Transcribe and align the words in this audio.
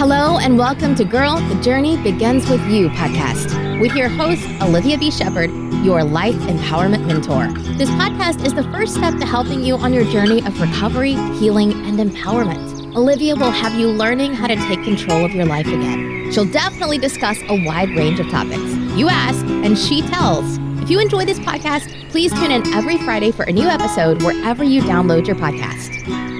Hello, 0.00 0.38
and 0.38 0.56
welcome 0.56 0.94
to 0.94 1.04
Girl, 1.04 1.36
the 1.50 1.60
Journey 1.60 2.02
Begins 2.02 2.48
With 2.48 2.66
You 2.70 2.88
podcast 2.88 3.80
with 3.82 3.94
your 3.94 4.08
host, 4.08 4.42
Olivia 4.62 4.96
B. 4.96 5.10
Shepherd, 5.10 5.50
your 5.84 6.02
life 6.02 6.34
empowerment 6.36 7.06
mentor. 7.06 7.48
This 7.74 7.90
podcast 7.90 8.46
is 8.46 8.54
the 8.54 8.62
first 8.72 8.94
step 8.94 9.18
to 9.18 9.26
helping 9.26 9.62
you 9.62 9.76
on 9.76 9.92
your 9.92 10.04
journey 10.04 10.38
of 10.46 10.58
recovery, 10.58 11.12
healing, 11.36 11.72
and 11.84 11.98
empowerment. 11.98 12.96
Olivia 12.96 13.36
will 13.36 13.50
have 13.50 13.78
you 13.78 13.88
learning 13.88 14.32
how 14.32 14.46
to 14.46 14.56
take 14.56 14.82
control 14.84 15.22
of 15.22 15.32
your 15.32 15.44
life 15.44 15.66
again. 15.66 16.32
She'll 16.32 16.50
definitely 16.50 16.96
discuss 16.96 17.36
a 17.50 17.62
wide 17.66 17.90
range 17.90 18.20
of 18.20 18.30
topics. 18.30 18.72
You 18.96 19.10
ask, 19.10 19.44
and 19.44 19.76
she 19.76 20.00
tells. 20.00 20.56
If 20.82 20.88
you 20.88 20.98
enjoy 20.98 21.26
this 21.26 21.40
podcast, 21.40 22.08
please 22.08 22.32
tune 22.32 22.52
in 22.52 22.66
every 22.72 22.96
Friday 23.04 23.32
for 23.32 23.42
a 23.42 23.52
new 23.52 23.68
episode 23.68 24.22
wherever 24.22 24.64
you 24.64 24.80
download 24.80 25.26
your 25.26 25.36
podcast. 25.36 26.39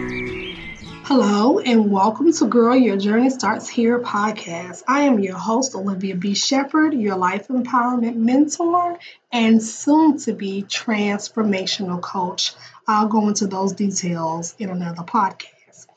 Hello, 1.12 1.58
and 1.58 1.90
welcome 1.90 2.32
to 2.34 2.46
Girl 2.46 2.76
Your 2.76 2.96
Journey 2.96 3.30
Starts 3.30 3.68
Here 3.68 3.98
podcast. 3.98 4.84
I 4.86 5.00
am 5.00 5.18
your 5.18 5.36
host, 5.36 5.74
Olivia 5.74 6.14
B. 6.14 6.36
Shepherd, 6.36 6.94
your 6.94 7.16
life 7.16 7.48
empowerment 7.48 8.14
mentor 8.14 8.96
and 9.32 9.60
soon 9.60 10.18
to 10.18 10.32
be 10.32 10.62
transformational 10.62 12.00
coach. 12.00 12.52
I'll 12.86 13.08
go 13.08 13.26
into 13.26 13.48
those 13.48 13.72
details 13.72 14.54
in 14.60 14.70
another 14.70 15.02
podcast. 15.02 15.88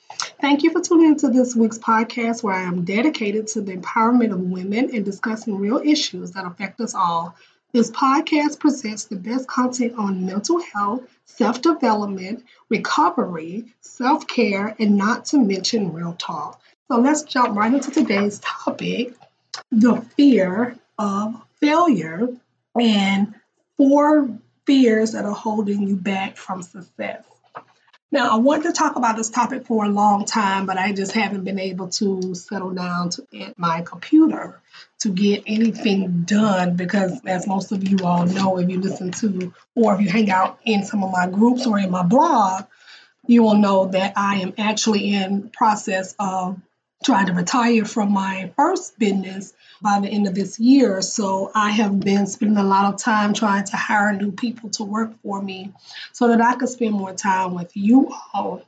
Thank 0.41 0.63
you 0.63 0.72
for 0.72 0.81
tuning 0.81 1.09
into 1.09 1.30
this 1.30 1.55
week's 1.55 1.77
podcast 1.77 2.41
where 2.41 2.55
I 2.55 2.64
am 2.64 2.84
dedicated 2.84 3.45
to 3.50 3.61
the 3.61 3.77
empowerment 3.77 4.34
of 4.34 4.39
women 4.39 4.95
and 4.95 5.05
discussing 5.05 5.59
real 5.59 5.77
issues 5.77 6.31
that 6.31 6.48
affect 6.48 6.81
us 6.81 6.95
all. 6.95 7.36
This 7.73 7.90
podcast 7.90 8.59
presents 8.59 9.05
the 9.05 9.16
best 9.16 9.48
content 9.48 9.95
on 9.98 10.27
mental 10.27 10.62
health, 10.62 11.09
self 11.26 11.59
development, 11.59 12.45
recovery, 12.70 13.66
self 13.81 14.27
care, 14.27 14.76
and 14.77 14.95
not 14.95 15.26
to 15.26 15.40
mention 15.40 15.91
real 15.91 16.14
talk. 16.14 16.62
So 16.88 17.00
let's 17.00 17.23
jump 17.23 17.58
right 17.58 17.73
into 17.73 17.90
today's 17.90 18.40
topic 18.41 19.16
the 19.72 19.95
fear 20.16 20.75
of 21.00 21.42
failure 21.59 22.28
and 22.80 23.34
four 23.78 24.30
fears 24.67 25.14
that 25.14 25.25
are 25.25 25.34
holding 25.34 25.88
you 25.88 25.95
back 25.95 26.38
from 26.38 26.62
success. 26.62 27.25
Now, 28.14 28.30
I 28.31 28.36
wanted 28.36 28.66
to 28.66 28.73
talk 28.73 28.95
about 28.95 29.17
this 29.17 29.31
topic 29.31 29.66
for 29.66 29.86
a 29.86 29.89
long 29.89 30.25
time, 30.25 30.67
but 30.67 30.78
I 30.78 30.94
just 30.94 31.14
haven't 31.14 31.45
been 31.45 31.58
able 31.58 31.88
to 31.88 32.36
settle 32.36 32.69
down 32.69 33.09
to, 33.09 33.25
at 33.42 33.58
my 33.58 33.81
computer 33.81 34.61
to 35.00 35.09
get 35.09 35.45
anything 35.47 36.22
done 36.22 36.75
because, 36.75 37.19
as 37.25 37.47
most 37.47 37.72
of 37.72 37.84
you 37.89 37.97
all 38.06 38.28
know, 38.28 38.59
if 38.59 38.69
you 38.69 38.80
listen 38.80 39.09
to 39.14 39.52
or 39.73 39.95
if 39.95 40.02
you 40.02 40.09
hang 40.09 40.30
out 40.30 40.59
in 40.64 40.86
some 40.86 41.03
of 41.03 41.11
my 41.11 41.25
groups 41.25 41.66
or 41.66 41.80
in 41.80 41.89
my 41.89 42.03
blog, 42.03 42.66
you 43.25 43.41
will 43.41 43.58
know 43.58 43.88
that 43.88 44.14
I 44.16 44.41
am 44.41 44.53
actually 44.59 45.11
in 45.11 45.50
process 45.50 46.14
of 46.19 46.61
trying 47.04 47.28
to 47.28 47.34
retire 47.34 47.86
from 47.86 48.12
my 48.12 48.52
first 48.56 48.98
business 48.98 49.54
by 49.82 50.00
the 50.00 50.08
end 50.08 50.28
of 50.28 50.36
this 50.36 50.59
year. 50.59 51.02
So 51.02 51.52
I 51.54 51.72
have 51.72 52.00
been 52.00 52.26
spending 52.28 52.58
a 52.58 52.64
lot 52.64 52.94
of 52.94 53.00
time 53.00 53.34
trying 53.34 53.66
to 53.66 53.78
hire 53.78 54.14
new 54.14 54.32
people 54.32 54.70
to 54.72 54.84
work 54.84 55.12
for 55.22 55.42
me 55.42 55.74
so 56.12 56.30
that 56.30 56.42
I 56.42 56.56
could 56.56 56.70
spend 56.70 56.94
more 56.94 57.14
time 57.14 57.54
with 57.54 57.76
you 57.76 58.14
all. 58.34 58.64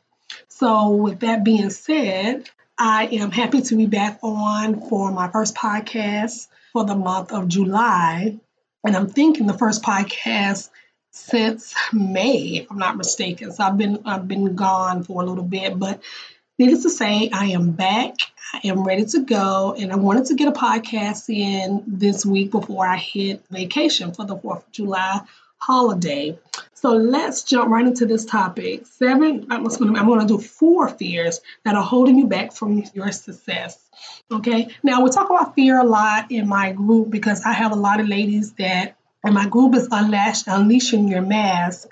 So, 0.47 0.89
with 0.89 1.19
that 1.19 1.44
being 1.44 1.69
said, 1.69 2.50
I 2.78 3.06
am 3.08 3.31
happy 3.31 3.61
to 3.61 3.75
be 3.75 3.86
back 3.86 4.19
on 4.22 4.88
for 4.89 5.11
my 5.11 5.30
first 5.30 5.56
podcast 5.56 6.47
for 6.73 6.83
the 6.83 6.95
month 6.95 7.31
of 7.31 7.47
July. 7.47 8.38
And 8.86 8.95
I'm 8.95 9.08
thinking 9.08 9.47
the 9.47 9.58
first 9.58 9.81
podcast 9.81 10.69
since 11.11 11.73
May, 11.94 12.58
if 12.58 12.72
I'm 12.72 12.78
not 12.78 12.97
mistaken. 12.97 13.52
So 13.53 13.63
I've 13.63 13.78
been 13.78 14.02
I've 14.06 14.28
been 14.28 14.56
gone 14.56 15.03
for 15.03 15.22
a 15.22 15.25
little 15.25 15.44
bit, 15.44 15.80
but 15.80 16.02
needless 16.57 16.83
to 16.83 16.89
say, 16.89 17.29
I 17.31 17.47
am 17.47 17.71
back. 17.71 18.15
I 18.53 18.61
am 18.65 18.83
ready 18.83 19.05
to 19.05 19.21
go, 19.25 19.75
and 19.77 19.91
I 19.91 19.95
wanted 19.95 20.27
to 20.27 20.35
get 20.35 20.47
a 20.47 20.51
podcast 20.51 21.29
in 21.29 21.83
this 21.87 22.25
week 22.25 22.51
before 22.51 22.85
I 22.85 22.95
hit 22.95 23.43
vacation 23.49 24.13
for 24.13 24.25
the 24.25 24.37
4th 24.37 24.57
of 24.57 24.71
July 24.71 25.21
holiday. 25.57 26.38
So 26.73 26.91
let's 26.91 27.44
jump 27.44 27.69
right 27.71 27.85
into 27.85 28.05
this 28.05 28.25
topic. 28.25 28.85
Seven, 28.85 29.47
I'm 29.49 29.63
going 29.63 30.19
to 30.19 30.27
do 30.27 30.38
four 30.38 30.88
fears 30.88 31.41
that 31.63 31.75
are 31.75 31.83
holding 31.83 32.19
you 32.19 32.27
back 32.27 32.53
from 32.53 32.83
your 32.94 33.11
success. 33.11 33.79
Okay. 34.31 34.67
Now 34.83 35.01
we 35.03 35.09
talk 35.09 35.29
about 35.29 35.55
fear 35.55 35.79
a 35.79 35.83
lot 35.83 36.31
in 36.31 36.47
my 36.47 36.71
group 36.71 37.09
because 37.09 37.41
I 37.44 37.53
have 37.53 37.71
a 37.71 37.75
lot 37.75 37.99
of 37.99 38.07
ladies 38.07 38.53
that, 38.53 38.95
and 39.23 39.33
my 39.33 39.47
group 39.47 39.73
is 39.73 39.88
Unleashing 39.91 41.07
Your 41.07 41.23
Mask 41.23 41.88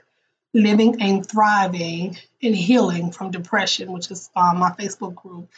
living 0.54 1.02
and 1.02 1.28
thriving 1.28 2.18
and 2.42 2.56
healing 2.56 3.12
from 3.12 3.32
depression, 3.32 3.92
which 3.92 4.12
is 4.12 4.30
um, 4.36 4.60
my 4.60 4.72
Facebook 4.72 5.16
group. 5.16 5.50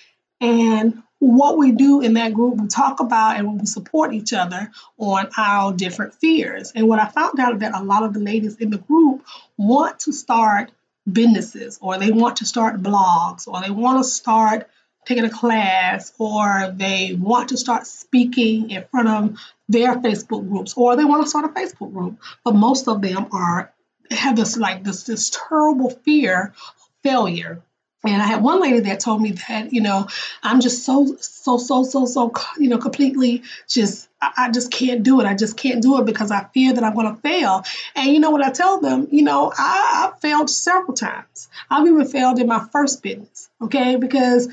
And 0.41 1.03
what 1.19 1.57
we 1.57 1.71
do 1.71 2.01
in 2.01 2.13
that 2.13 2.33
group, 2.33 2.57
we 2.57 2.67
talk 2.67 2.99
about 2.99 3.37
and 3.37 3.59
we 3.59 3.65
support 3.65 4.13
each 4.13 4.33
other 4.33 4.71
on 4.97 5.29
our 5.37 5.73
different 5.73 6.13
fears. 6.15 6.71
And 6.75 6.87
what 6.87 6.99
I 6.99 7.07
found 7.07 7.39
out 7.39 7.59
that 7.59 7.73
a 7.73 7.83
lot 7.83 8.03
of 8.03 8.13
the 8.13 8.19
ladies 8.19 8.57
in 8.57 8.69
the 8.69 8.77
group 8.77 9.25
want 9.57 9.99
to 10.01 10.11
start 10.11 10.71
businesses 11.11 11.79
or 11.81 11.97
they 11.97 12.11
want 12.11 12.37
to 12.37 12.45
start 12.45 12.81
blogs 12.81 13.47
or 13.47 13.61
they 13.61 13.69
want 13.69 13.99
to 13.99 14.03
start 14.03 14.67
taking 15.05 15.23
a 15.23 15.29
class 15.29 16.11
or 16.17 16.73
they 16.75 17.13
want 17.13 17.49
to 17.49 17.57
start 17.57 17.85
speaking 17.85 18.71
in 18.71 18.83
front 18.89 19.07
of 19.07 19.39
their 19.69 19.95
Facebook 19.95 20.47
groups 20.49 20.73
or 20.75 20.95
they 20.95 21.05
want 21.05 21.23
to 21.23 21.29
start 21.29 21.45
a 21.45 21.47
Facebook 21.49 21.93
group. 21.93 22.19
But 22.43 22.55
most 22.55 22.87
of 22.87 23.01
them 23.01 23.27
are 23.31 23.71
have 24.11 24.35
this 24.35 24.57
like 24.57 24.83
this 24.83 25.03
this 25.03 25.29
terrible 25.29 25.89
fear 25.89 26.53
of 26.55 26.89
failure. 27.03 27.61
And 28.07 28.21
I 28.21 28.27
had 28.27 28.43
one 28.43 28.61
lady 28.61 28.81
that 28.81 28.99
told 28.99 29.21
me 29.21 29.31
that, 29.31 29.73
you 29.73 29.81
know, 29.81 30.07
I'm 30.43 30.61
just 30.61 30.85
so, 30.85 31.15
so, 31.19 31.57
so, 31.57 31.83
so, 31.83 32.05
so, 32.05 32.31
you 32.59 32.69
know, 32.69 32.77
completely 32.77 33.41
just, 33.67 34.07
I 34.21 34.51
just 34.51 34.71
can't 34.71 35.01
do 35.01 35.21
it. 35.21 35.25
I 35.25 35.33
just 35.33 35.57
can't 35.57 35.81
do 35.81 35.99
it 35.99 36.05
because 36.05 36.29
I 36.29 36.43
fear 36.53 36.73
that 36.73 36.83
I'm 36.83 36.93
going 36.93 37.13
to 37.15 37.19
fail. 37.21 37.63
And 37.95 38.11
you 38.11 38.19
know 38.19 38.29
what 38.29 38.45
I 38.45 38.51
tell 38.51 38.79
them? 38.79 39.07
You 39.11 39.23
know, 39.23 39.51
I, 39.57 40.11
I 40.13 40.19
failed 40.19 40.49
several 40.49 40.93
times. 40.93 41.49
I've 41.69 41.87
even 41.87 42.05
failed 42.05 42.39
in 42.39 42.47
my 42.47 42.67
first 42.71 43.01
business, 43.01 43.49
okay? 43.59 43.95
Because 43.95 44.49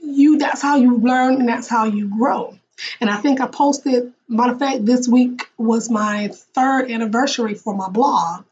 you, 0.00 0.38
that's 0.38 0.62
how 0.62 0.76
you 0.76 0.98
learn 0.98 1.34
and 1.34 1.48
that's 1.48 1.68
how 1.68 1.84
you 1.84 2.08
grow. 2.08 2.57
And 3.00 3.10
I 3.10 3.16
think 3.16 3.40
I 3.40 3.46
posted, 3.46 4.12
matter 4.28 4.52
of 4.52 4.58
fact, 4.58 4.84
this 4.84 5.08
week 5.08 5.42
was 5.56 5.90
my 5.90 6.28
third 6.54 6.90
anniversary 6.90 7.54
for 7.54 7.74
my 7.74 7.88
blog. 7.88 8.44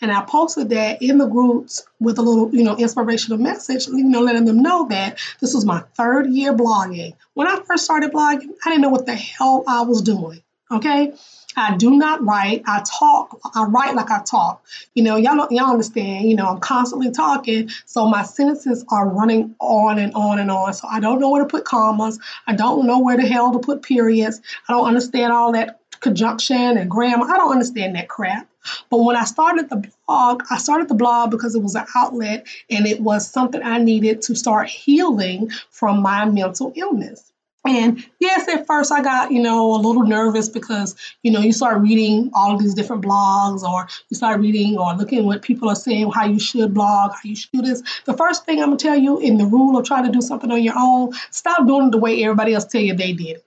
And 0.00 0.12
I 0.12 0.22
posted 0.22 0.70
that 0.70 1.02
in 1.02 1.18
the 1.18 1.26
groups 1.26 1.86
with 1.98 2.18
a 2.18 2.22
little, 2.22 2.54
you 2.54 2.62
know, 2.62 2.76
inspirational 2.76 3.38
message, 3.38 3.88
you 3.88 4.04
know, 4.04 4.20
letting 4.20 4.44
them 4.44 4.62
know 4.62 4.86
that 4.88 5.18
this 5.40 5.54
was 5.54 5.64
my 5.64 5.80
third 5.96 6.28
year 6.30 6.52
blogging. 6.52 7.14
When 7.34 7.48
I 7.48 7.60
first 7.66 7.84
started 7.84 8.12
blogging, 8.12 8.50
I 8.64 8.70
didn't 8.70 8.82
know 8.82 8.90
what 8.90 9.06
the 9.06 9.14
hell 9.14 9.64
I 9.66 9.82
was 9.82 10.02
doing. 10.02 10.42
Okay. 10.70 11.12
I 11.56 11.76
do 11.76 11.90
not 11.92 12.24
write. 12.24 12.62
I 12.66 12.82
talk. 12.82 13.38
I 13.54 13.64
write 13.64 13.94
like 13.94 14.10
I 14.10 14.22
talk. 14.22 14.64
You 14.94 15.02
know, 15.02 15.16
y'all 15.16 15.46
y'all 15.50 15.70
understand. 15.70 16.28
You 16.28 16.36
know, 16.36 16.46
I'm 16.46 16.60
constantly 16.60 17.10
talking, 17.10 17.70
so 17.86 18.06
my 18.06 18.22
sentences 18.22 18.84
are 18.88 19.08
running 19.08 19.54
on 19.60 19.98
and 19.98 20.14
on 20.14 20.38
and 20.38 20.50
on. 20.50 20.72
So 20.74 20.88
I 20.90 21.00
don't 21.00 21.20
know 21.20 21.30
where 21.30 21.42
to 21.42 21.48
put 21.48 21.64
commas. 21.64 22.18
I 22.46 22.54
don't 22.54 22.86
know 22.86 23.00
where 23.00 23.16
the 23.16 23.26
hell 23.26 23.52
to 23.52 23.58
put 23.58 23.82
periods. 23.82 24.40
I 24.68 24.72
don't 24.72 24.86
understand 24.86 25.32
all 25.32 25.52
that 25.52 25.80
conjunction 26.00 26.76
and 26.76 26.90
grammar. 26.90 27.26
I 27.26 27.36
don't 27.36 27.52
understand 27.52 27.96
that 27.96 28.08
crap. 28.08 28.48
But 28.90 28.98
when 28.98 29.16
I 29.16 29.24
started 29.24 29.68
the 29.68 29.90
blog, 30.06 30.42
I 30.50 30.58
started 30.58 30.88
the 30.88 30.94
blog 30.94 31.30
because 31.30 31.54
it 31.54 31.62
was 31.62 31.74
an 31.74 31.86
outlet 31.94 32.46
and 32.70 32.86
it 32.86 33.00
was 33.00 33.30
something 33.30 33.62
I 33.62 33.78
needed 33.78 34.22
to 34.22 34.34
start 34.34 34.68
healing 34.68 35.50
from 35.70 36.00
my 36.00 36.24
mental 36.24 36.72
illness. 36.74 37.32
And 37.66 38.04
yes, 38.20 38.46
at 38.48 38.66
first 38.66 38.92
I 38.92 39.02
got, 39.02 39.32
you 39.32 39.40
know, 39.40 39.74
a 39.74 39.80
little 39.80 40.04
nervous 40.04 40.50
because, 40.50 40.94
you 41.22 41.32
know, 41.32 41.40
you 41.40 41.52
start 41.52 41.80
reading 41.80 42.30
all 42.34 42.54
of 42.54 42.60
these 42.60 42.74
different 42.74 43.02
blogs 43.02 43.62
or 43.62 43.88
you 44.10 44.16
start 44.16 44.40
reading 44.40 44.76
or 44.76 44.94
looking 44.94 45.24
what 45.24 45.40
people 45.40 45.70
are 45.70 45.74
saying, 45.74 46.10
how 46.10 46.26
you 46.26 46.38
should 46.38 46.74
blog, 46.74 47.12
how 47.12 47.20
you 47.22 47.34
should 47.34 47.52
do 47.52 47.62
this. 47.62 47.82
The 48.04 48.14
first 48.14 48.44
thing 48.44 48.60
I'm 48.60 48.66
going 48.66 48.78
to 48.78 48.84
tell 48.84 48.96
you 48.96 49.18
in 49.18 49.38
the 49.38 49.46
rule 49.46 49.78
of 49.78 49.86
trying 49.86 50.04
to 50.04 50.12
do 50.12 50.20
something 50.20 50.50
on 50.50 50.62
your 50.62 50.74
own, 50.76 51.12
stop 51.30 51.66
doing 51.66 51.88
it 51.88 51.92
the 51.92 51.98
way 51.98 52.22
everybody 52.22 52.52
else 52.52 52.66
tell 52.66 52.82
you 52.82 52.94
they 52.94 53.14
did. 53.14 53.42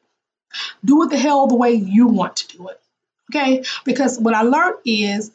Do 0.83 1.03
it 1.03 1.11
the 1.11 1.17
hell 1.17 1.45
the 1.45 1.55
way 1.55 1.73
you 1.73 2.07
want 2.07 2.37
to 2.37 2.57
do 2.57 2.69
it. 2.69 2.81
Okay? 3.29 3.63
Because 3.85 4.19
what 4.19 4.33
I 4.33 4.41
learned 4.41 4.77
is 4.83 5.31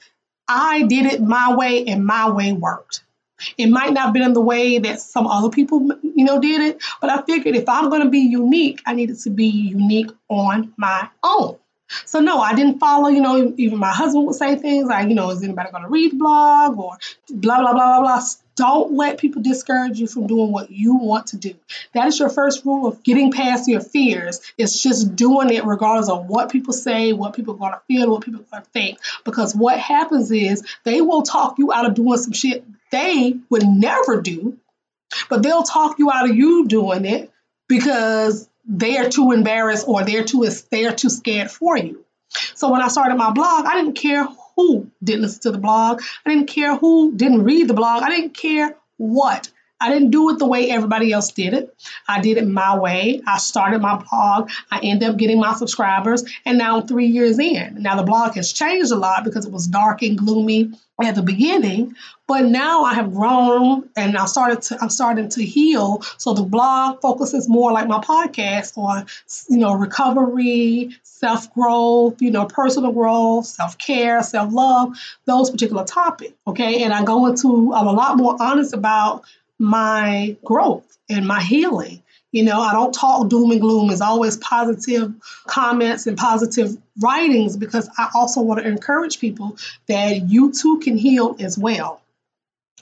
I 0.49 0.83
did 0.83 1.07
it 1.07 1.23
my 1.23 1.55
way 1.55 1.87
and 1.87 2.05
my 2.05 2.31
way 2.31 2.53
worked. 2.53 3.05
It 3.57 3.69
might 3.69 3.93
not 3.93 4.07
have 4.07 4.13
been 4.13 4.23
in 4.23 4.33
the 4.33 4.41
way 4.41 4.79
that 4.79 5.01
some 5.01 5.27
other 5.27 5.51
people, 5.51 5.89
you 6.03 6.25
know, 6.25 6.41
did 6.41 6.61
it, 6.61 6.83
but 7.01 7.11
I 7.11 7.23
figured 7.23 7.57
if 7.57 7.69
I'm 7.69 7.89
going 7.89 8.03
to 8.03 8.11
be 8.11 8.21
unique, 8.21 8.83
I 8.87 8.95
needed 8.95 9.19
to 9.21 9.31
be 9.31 9.47
unique 9.47 10.11
on 10.29 10.73
my 10.77 11.09
own. 11.23 11.57
So 12.07 12.21
no, 12.21 12.41
I 12.41 12.55
didn't 12.55 12.79
follow, 12.79 13.09
you 13.09 13.21
know, 13.21 13.55
even 13.59 13.79
my 13.79 13.93
husband 13.93 14.27
would 14.27 14.35
say 14.35 14.57
things 14.57 14.89
like, 14.89 15.09
you 15.09 15.15
know, 15.15 15.31
is 15.31 15.43
anybody 15.43 15.71
going 15.71 15.83
to 15.83 15.91
read 15.91 16.13
the 16.13 16.17
blog 16.17 16.79
or 16.79 16.97
blah, 17.29 17.61
blah, 17.61 17.73
blah, 17.73 18.01
blah, 18.01 18.01
blah. 18.01 18.21
Don't 18.63 18.93
let 18.93 19.19
people 19.19 19.43
discourage 19.43 19.99
you 19.99 20.07
from 20.07 20.29
doing 20.29 20.53
what 20.53 20.71
you 20.71 20.95
want 20.95 21.27
to 21.29 21.37
do. 21.37 21.53
That 21.95 22.07
is 22.07 22.21
your 22.21 22.29
first 22.29 22.65
rule 22.65 22.87
of 22.87 23.03
getting 23.03 23.33
past 23.33 23.67
your 23.67 23.81
fears. 23.81 24.41
It's 24.57 24.81
just 24.81 25.17
doing 25.17 25.51
it 25.51 25.65
regardless 25.65 26.09
of 26.09 26.29
what 26.29 26.53
people 26.53 26.73
say, 26.73 27.13
what 27.13 27.35
people 27.35 27.55
are 27.55 27.59
going 27.59 27.73
to 27.73 27.81
feel, 27.89 28.13
what 28.13 28.23
people 28.25 28.43
are 28.43 28.51
going 28.53 28.63
to 28.63 28.71
think. 28.71 29.01
Because 29.25 29.53
what 29.53 29.81
happens 29.81 30.31
is 30.31 30.63
they 30.85 31.01
will 31.01 31.23
talk 31.23 31.59
you 31.59 31.73
out 31.73 31.87
of 31.87 31.95
doing 31.95 32.17
some 32.19 32.33
shit 32.35 32.65
they 32.93 33.35
would 33.51 33.67
never 33.67 34.21
do, 34.21 34.57
but 35.29 35.43
they'll 35.43 35.65
talk 35.65 35.99
you 35.99 36.13
out 36.13 36.31
of 36.31 36.37
you 36.37 36.69
doing 36.69 37.05
it 37.05 37.33
because 37.69 38.49
they're 38.65 39.11
too 39.11 39.33
embarrassed 39.33 39.89
or 39.89 40.05
they're 40.05 40.23
too 40.23 40.49
they're 40.71 40.95
too 40.95 41.11
scared 41.11 41.51
for 41.51 41.77
you. 41.77 42.05
So 42.55 42.71
when 42.71 42.81
I 42.81 42.87
started 42.87 43.17
my 43.17 43.33
blog, 43.33 43.67
I 43.67 43.75
didn't 43.75 43.95
care 43.95 44.25
who 44.57 44.91
didn't 45.03 45.23
listen 45.23 45.43
to 45.43 45.51
the 45.51 45.59
blog. 45.59 46.03
I 46.25 46.31
didn't 46.31 46.49
care 46.49 46.77
who 46.77 47.13
didn't 47.13 47.45
read 47.45 47.69
the 47.69 47.75
blog. 47.75 48.03
I 48.03 48.11
didn't 48.11 48.35
care 48.35 48.77
what. 48.97 49.51
I 49.83 49.93
didn't 49.93 50.11
do 50.11 50.31
it 50.31 50.39
the 50.39 50.47
way 50.47 50.71
everybody 50.71 51.13
else 51.13 51.33
did 51.33 51.55
it. 51.55 51.75
I 52.07 52.21
did 52.21 52.37
it 52.37 52.47
my 52.47 52.79
way. 52.79 53.21
I 53.27 53.39
started 53.39 53.83
my 53.83 53.97
blog. 53.97 54.49
I 54.71 54.79
ended 54.81 55.09
up 55.09 55.17
getting 55.17 55.41
my 55.41 55.55
subscribers, 55.55 56.23
and 56.47 56.57
now 56.57 56.79
I'm 56.79 56.87
three 56.87 57.09
years 57.09 57.41
in. 57.41 57.83
Now 57.83 57.97
the 57.97 58.05
blog 58.05 58.35
has 58.35 58.53
changed 58.53 58.93
a 58.93 58.97
lot 58.97 59.25
because 59.25 59.45
it 59.45 59.51
was 59.51 59.67
dark 59.67 60.03
and 60.03 60.17
gloomy 60.17 60.71
at 61.03 61.17
the 61.17 61.23
beginning, 61.23 61.97
but 62.29 62.45
now 62.45 62.85
I 62.85 62.95
have 62.95 63.13
grown 63.13 63.89
and 63.97 64.17
I 64.17 64.27
started 64.27 64.63
to 64.63 64.79
I'm 64.81 64.89
starting 64.89 65.29
to 65.31 65.45
heal. 65.45 66.03
So 66.17 66.33
the 66.33 66.45
blog 66.45 67.01
focuses 67.01 67.49
more 67.49 67.73
like 67.73 67.89
my 67.89 67.99
podcast 67.99 68.79
on 68.79 69.07
you 69.49 69.59
know 69.59 69.75
recovery, 69.75 70.91
self 71.23 71.55
growth, 71.55 72.21
you 72.21 72.31
know 72.31 72.47
personal 72.47 72.93
growth, 72.93 73.47
self 73.47 73.79
care, 73.79 74.23
self 74.23 74.53
love, 74.53 74.97
those 75.25 75.51
particular 75.51 75.85
topics. 75.85 76.35
Okay, 76.47 76.83
and 76.83 76.93
I 76.93 77.05
go 77.05 77.27
into 77.27 77.73
I'm 77.73 77.87
a 77.87 77.93
lot 77.93 78.17
more 78.17 78.37
honest 78.41 78.75
about 78.75 79.23
my 79.59 80.37
growth 80.45 80.99
and 81.09 81.27
my 81.27 81.41
healing. 81.41 82.03
You 82.33 82.45
know, 82.45 82.61
I 82.61 82.73
don't 82.73 82.93
talk 82.93 83.29
doom 83.29 83.51
and 83.51 83.61
gloom. 83.61 83.91
It's 83.91 84.01
always 84.01 84.39
positive 84.39 85.13
comments 85.47 86.07
and 86.07 86.17
positive 86.17 86.77
writings 87.01 87.57
because 87.57 87.89
I 87.97 88.09
also 88.15 88.41
want 88.41 88.61
to 88.61 88.67
encourage 88.67 89.21
people 89.21 89.59
that 89.87 90.31
you 90.31 90.51
too 90.53 90.81
can 90.81 90.97
heal 90.97 91.37
as 91.39 91.59
well. 91.59 92.01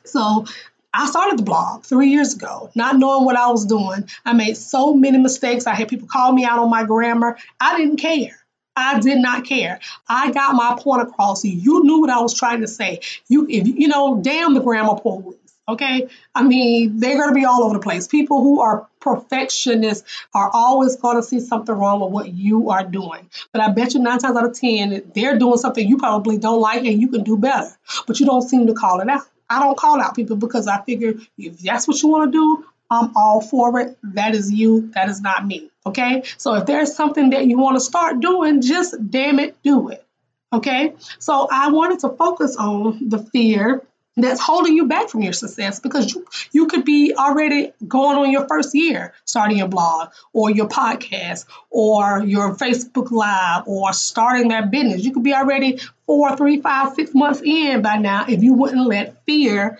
So 0.04 0.46
I 0.92 1.06
started 1.06 1.38
the 1.38 1.44
blog 1.44 1.84
three 1.84 2.08
years 2.08 2.34
ago, 2.34 2.70
not 2.74 2.96
knowing 2.96 3.24
what 3.24 3.36
I 3.36 3.50
was 3.50 3.64
doing. 3.64 4.08
I 4.24 4.32
made 4.32 4.56
so 4.56 4.94
many 4.94 5.18
mistakes. 5.18 5.66
I 5.66 5.74
had 5.74 5.88
people 5.88 6.08
call 6.08 6.32
me 6.32 6.44
out 6.44 6.58
on 6.58 6.70
my 6.70 6.84
grammar. 6.84 7.38
I 7.60 7.76
didn't 7.78 7.98
care. 7.98 8.36
I 8.76 8.98
did 9.00 9.18
not 9.18 9.44
care. 9.44 9.80
I 10.08 10.32
got 10.32 10.54
my 10.54 10.76
point 10.80 11.02
across. 11.02 11.44
You 11.44 11.84
knew 11.84 12.00
what 12.00 12.10
I 12.10 12.20
was 12.20 12.34
trying 12.34 12.62
to 12.62 12.68
say. 12.68 13.00
You, 13.28 13.46
if 13.48 13.66
you 13.66 13.88
know, 13.88 14.20
damn 14.22 14.54
the 14.54 14.60
grammar 14.60 14.98
police. 15.00 15.36
Okay. 15.68 16.08
I 16.34 16.42
mean, 16.42 16.98
they're 16.98 17.16
going 17.16 17.28
to 17.28 17.34
be 17.34 17.44
all 17.44 17.62
over 17.62 17.74
the 17.74 17.80
place. 17.80 18.08
People 18.08 18.42
who 18.42 18.60
are 18.60 18.88
perfectionists 19.00 20.26
are 20.34 20.50
always 20.52 20.96
going 20.96 21.16
to 21.16 21.22
see 21.22 21.38
something 21.38 21.74
wrong 21.74 22.00
with 22.00 22.10
what 22.10 22.32
you 22.32 22.70
are 22.70 22.84
doing. 22.84 23.30
But 23.52 23.62
I 23.62 23.70
bet 23.70 23.94
you 23.94 24.00
nine 24.00 24.18
times 24.18 24.36
out 24.36 24.46
of 24.46 24.54
10, 24.54 25.12
they're 25.14 25.38
doing 25.38 25.58
something 25.58 25.86
you 25.86 25.98
probably 25.98 26.38
don't 26.38 26.60
like 26.60 26.84
and 26.84 27.00
you 27.00 27.08
can 27.08 27.22
do 27.22 27.36
better. 27.36 27.70
But 28.08 28.18
you 28.18 28.26
don't 28.26 28.42
seem 28.42 28.66
to 28.66 28.74
call 28.74 29.00
it 29.00 29.08
out. 29.08 29.22
I 29.50 29.58
don't 29.58 29.76
call 29.76 30.00
out 30.00 30.14
people 30.14 30.36
because 30.36 30.66
I 30.68 30.80
figure 30.82 31.14
if 31.36 31.58
that's 31.58 31.88
what 31.88 32.00
you 32.02 32.08
want 32.08 32.32
to 32.32 32.38
do, 32.38 32.64
I'm 32.90 33.16
all 33.16 33.40
for 33.40 33.78
it. 33.80 33.98
That 34.02 34.34
is 34.34 34.52
you. 34.52 34.90
That 34.94 35.08
is 35.08 35.20
not 35.20 35.46
me. 35.46 35.70
Okay. 35.84 36.22
So 36.38 36.54
if 36.54 36.66
there's 36.66 36.94
something 36.94 37.30
that 37.30 37.46
you 37.46 37.58
want 37.58 37.76
to 37.76 37.80
start 37.80 38.20
doing, 38.20 38.62
just 38.62 38.94
damn 39.10 39.38
it, 39.38 39.56
do 39.62 39.88
it. 39.88 40.04
Okay. 40.52 40.94
So 41.18 41.48
I 41.50 41.70
wanted 41.70 42.00
to 42.00 42.10
focus 42.10 42.56
on 42.56 43.08
the 43.08 43.18
fear 43.18 43.82
that's 44.16 44.40
holding 44.40 44.74
you 44.74 44.86
back 44.86 45.08
from 45.08 45.22
your 45.22 45.32
success 45.32 45.80
because 45.80 46.12
you, 46.12 46.26
you 46.52 46.66
could 46.66 46.84
be 46.84 47.14
already 47.16 47.72
going 47.86 48.16
on 48.18 48.30
your 48.30 48.46
first 48.48 48.74
year 48.74 49.14
starting 49.24 49.58
your 49.58 49.68
blog 49.68 50.10
or 50.32 50.50
your 50.50 50.68
podcast 50.68 51.46
or 51.70 52.22
your 52.24 52.56
Facebook 52.56 53.10
Live 53.10 53.66
or 53.66 53.92
starting 53.92 54.48
that 54.48 54.70
business. 54.70 55.04
You 55.04 55.12
could 55.12 55.22
be 55.22 55.34
already 55.34 55.80
four, 56.06 56.36
three, 56.36 56.60
five, 56.60 56.94
six 56.94 57.14
months 57.14 57.40
in 57.42 57.82
by 57.82 57.96
now 57.98 58.26
if 58.28 58.42
you 58.42 58.54
wouldn't 58.54 58.86
let 58.86 59.24
fear, 59.24 59.78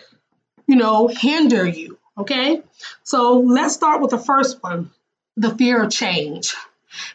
you 0.66 0.76
know, 0.76 1.08
hinder 1.08 1.66
you. 1.66 1.98
Okay. 2.16 2.62
So 3.02 3.40
let's 3.40 3.74
start 3.74 4.00
with 4.00 4.10
the 4.10 4.18
first 4.18 4.62
one 4.62 4.90
the 5.36 5.54
fear 5.56 5.84
of 5.84 5.90
change. 5.90 6.54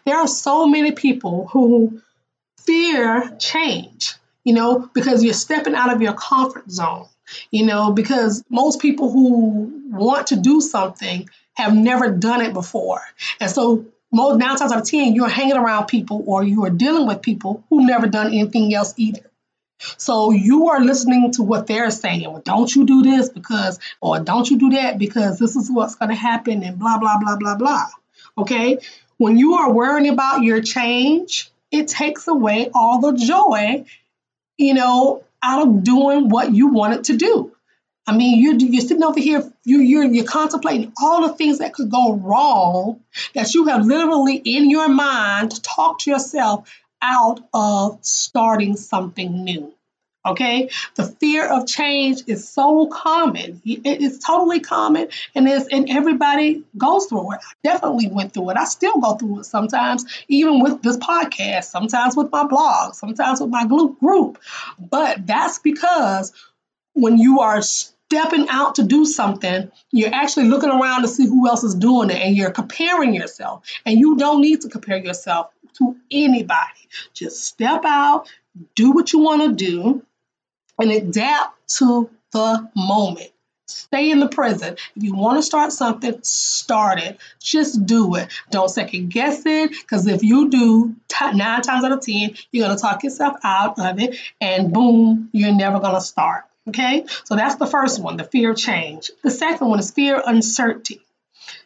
There 0.06 0.18
are 0.18 0.27
so 0.27 0.65
many 0.65 0.91
people 0.91 1.47
who 1.47 2.01
fear 2.57 3.35
change 3.39 4.15
you 4.45 4.53
know, 4.53 4.89
because 4.94 5.24
you're 5.24 5.33
stepping 5.33 5.75
out 5.75 5.94
of 5.94 6.01
your 6.01 6.13
comfort 6.13 6.71
zone 6.71 7.07
you 7.51 7.65
know, 7.65 7.92
because 7.92 8.44
most 8.50 8.81
people 8.81 9.12
who 9.12 9.71
want 9.89 10.27
to 10.27 10.36
do 10.36 10.62
something 10.62 11.30
have 11.53 11.74
never 11.74 12.12
done 12.12 12.42
it 12.42 12.53
before. 12.53 13.01
And 13.39 13.50
so 13.50 13.86
most 14.12 14.38
nine 14.38 14.57
times 14.57 14.71
out 14.71 14.81
of 14.81 14.88
ten, 14.88 15.15
you're 15.15 15.30
hanging 15.30 15.57
around 15.57 15.88
people 15.88 16.24
or 16.27 16.44
you 16.44 16.65
are 16.65 16.69
dealing 16.69 17.07
with 17.07 17.21
people 17.21 17.63
who 17.69 17.86
never 17.86 18.07
done 18.07 18.27
anything 18.27 18.74
else 18.74 18.94
either. 18.97 19.31
So 19.97 20.31
you 20.31 20.69
are 20.69 20.80
listening 20.80 21.33
to 21.33 21.44
what 21.44 21.68
they're 21.68 21.92
saying. 21.92 22.31
Well, 22.31 22.42
don't 22.44 22.74
you 22.74 22.86
do 22.86 23.03
this 23.03 23.30
because, 23.30 23.80
or 24.00 24.19
don't 24.19 24.50
you 24.50 24.57
do 24.57 24.69
that 24.71 24.97
because 24.97 25.38
this 25.38 25.56
is 25.56 25.69
what's 25.69 25.95
going 25.95 26.09
to 26.09 26.15
happen 26.15 26.63
and 26.63 26.80
blah, 26.80 26.97
blah, 26.97 27.19
blah, 27.19 27.36
blah, 27.36 27.56
blah. 27.56 27.88
Okay. 28.38 28.80
When 29.18 29.38
you 29.38 29.56
are 29.56 29.71
worrying 29.71 30.09
about 30.09 30.44
your 30.44 30.62
change, 30.62 31.51
it 31.71 31.88
takes 31.88 32.27
away 32.27 32.69
all 32.74 33.00
the 33.01 33.13
joy, 33.13 33.86
you 34.57 34.74
know, 34.74 35.24
out 35.44 35.68
of 35.68 35.84
doing 35.84 36.30
what 36.30 36.54
you 36.54 36.68
wanted 36.68 37.06
to 37.06 37.18
do. 37.18 37.52
I 38.07 38.16
mean, 38.16 38.42
you're, 38.42 38.56
you're 38.56 38.81
sitting 38.81 39.04
over 39.04 39.19
here, 39.19 39.52
you, 39.63 39.80
you're, 39.80 40.04
you're 40.04 40.25
contemplating 40.25 40.94
all 41.02 41.28
the 41.28 41.34
things 41.34 41.57
that 41.57 41.74
could 41.74 41.90
go 41.90 42.16
wrong 42.16 43.02
that 43.34 43.54
you 43.54 43.66
have 43.66 43.86
literally 43.86 44.36
in 44.36 44.69
your 44.69 44.90
mind 44.90 45.52
to 45.52 45.62
talk 45.62 46.00
to 46.00 46.12
yourself 46.12 46.69
out 47.02 47.40
of 47.54 48.00
starting 48.06 48.78
something 48.78 49.44
new. 49.44 49.74
Okay, 50.25 50.69
the 50.95 51.04
fear 51.04 51.48
of 51.48 51.68
change 51.68 52.24
is 52.25 52.50
so 52.50 52.88
common. 52.88 53.62
It 53.63 54.01
is 54.01 54.18
totally 54.19 54.60
common, 54.60 55.10
and 55.36 55.48
and 55.48 55.89
everybody 55.89 56.63
goes 56.77 57.06
through 57.06 57.33
it. 57.33 57.39
I 57.44 57.54
definitely 57.63 58.07
went 58.07 58.33
through 58.33 58.50
it. 58.50 58.57
I 58.57 58.63
still 58.63 59.00
go 59.00 59.16
through 59.16 59.42
it 59.42 59.44
sometimes, 59.45 60.04
even 60.27 60.62
with 60.62 60.81
this 60.81 60.98
podcast. 60.98 61.66
Sometimes 61.66 62.16
with 62.16 62.31
my 62.31 62.48
blog. 62.48 62.95
Sometimes 62.95 63.39
with 63.39 63.51
my 63.51 63.66
group. 63.66 64.39
But 64.80 65.27
that's 65.27 65.60
because 65.60 66.33
when 66.94 67.19
you 67.19 67.42
are 67.42 67.62
stepping 67.62 68.48
out 68.50 68.75
to 68.75 68.83
do 68.83 69.06
something, 69.06 69.71
you're 69.92 70.13
actually 70.13 70.48
looking 70.48 70.71
around 70.71 71.04
to 71.04 71.07
see 71.07 71.28
who 71.28 71.48
else 71.48 71.63
is 71.63 71.75
doing 71.75 72.10
it, 72.10 72.18
and 72.18 72.36
you're 72.36 72.50
comparing 72.51 73.13
yourself. 73.13 73.63
And 73.86 74.00
you 74.00 74.18
don't 74.18 74.42
need 74.42 74.62
to 74.62 74.69
compare 74.69 74.98
yourself 74.98 75.51
to 75.78 75.95
anybody. 76.10 76.89
Just 77.13 77.44
step 77.44 77.83
out, 77.86 78.28
do 78.74 78.92
what 78.92 79.13
you 79.13 79.19
want 79.19 79.44
to 79.44 79.66
do 79.66 80.06
and 80.80 80.92
adapt 80.92 81.77
to 81.77 82.10
the 82.31 82.69
moment. 82.75 83.31
Stay 83.68 84.12
in 84.12 84.19
the 84.19 84.27
present. 84.27 84.80
If 84.95 85.04
you 85.04 85.16
want 85.16 85.38
to 85.39 85.44
start 85.44 85.72
something, 85.72 86.19
start 86.22 87.00
it. 87.00 87.18
Just 87.42 87.86
do 87.86 88.16
it. 88.16 88.28
Don't 88.52 88.69
second 88.69 89.09
guess 89.09 89.44
it, 89.45 89.71
because 89.71 90.06
if 90.06 90.21
you 90.21 90.49
do, 90.49 90.95
t- 91.07 91.33
nine 91.33 91.61
times 91.61 91.83
out 91.83 91.92
of 91.92 92.02
ten, 92.02 92.35
you're 92.52 92.66
going 92.66 92.78
to 92.78 92.81
talk 92.81 93.04
yourself 93.04 93.38
out 93.44 93.80
of 93.80 93.99
it, 93.99 94.18
and 94.40 94.71
boom, 94.71 95.30
you're 95.31 95.56
never 95.56 95.80
going 95.80 95.95
to 95.95 96.02
start. 96.02 96.44
Okay, 96.68 97.06
so 97.26 97.35
that's 97.35 97.56
the 97.56 97.68
first 97.68 98.02
one, 98.02 98.18
the 98.18 98.23
fear 98.23 98.52
of 98.52 98.57
change. 98.57 99.11
The 99.23 99.31
second 99.31 99.68
one 99.68 99.80
is 99.80 99.92
fear 99.92 100.18
of 100.18 100.23
uncertainty. 100.28 101.02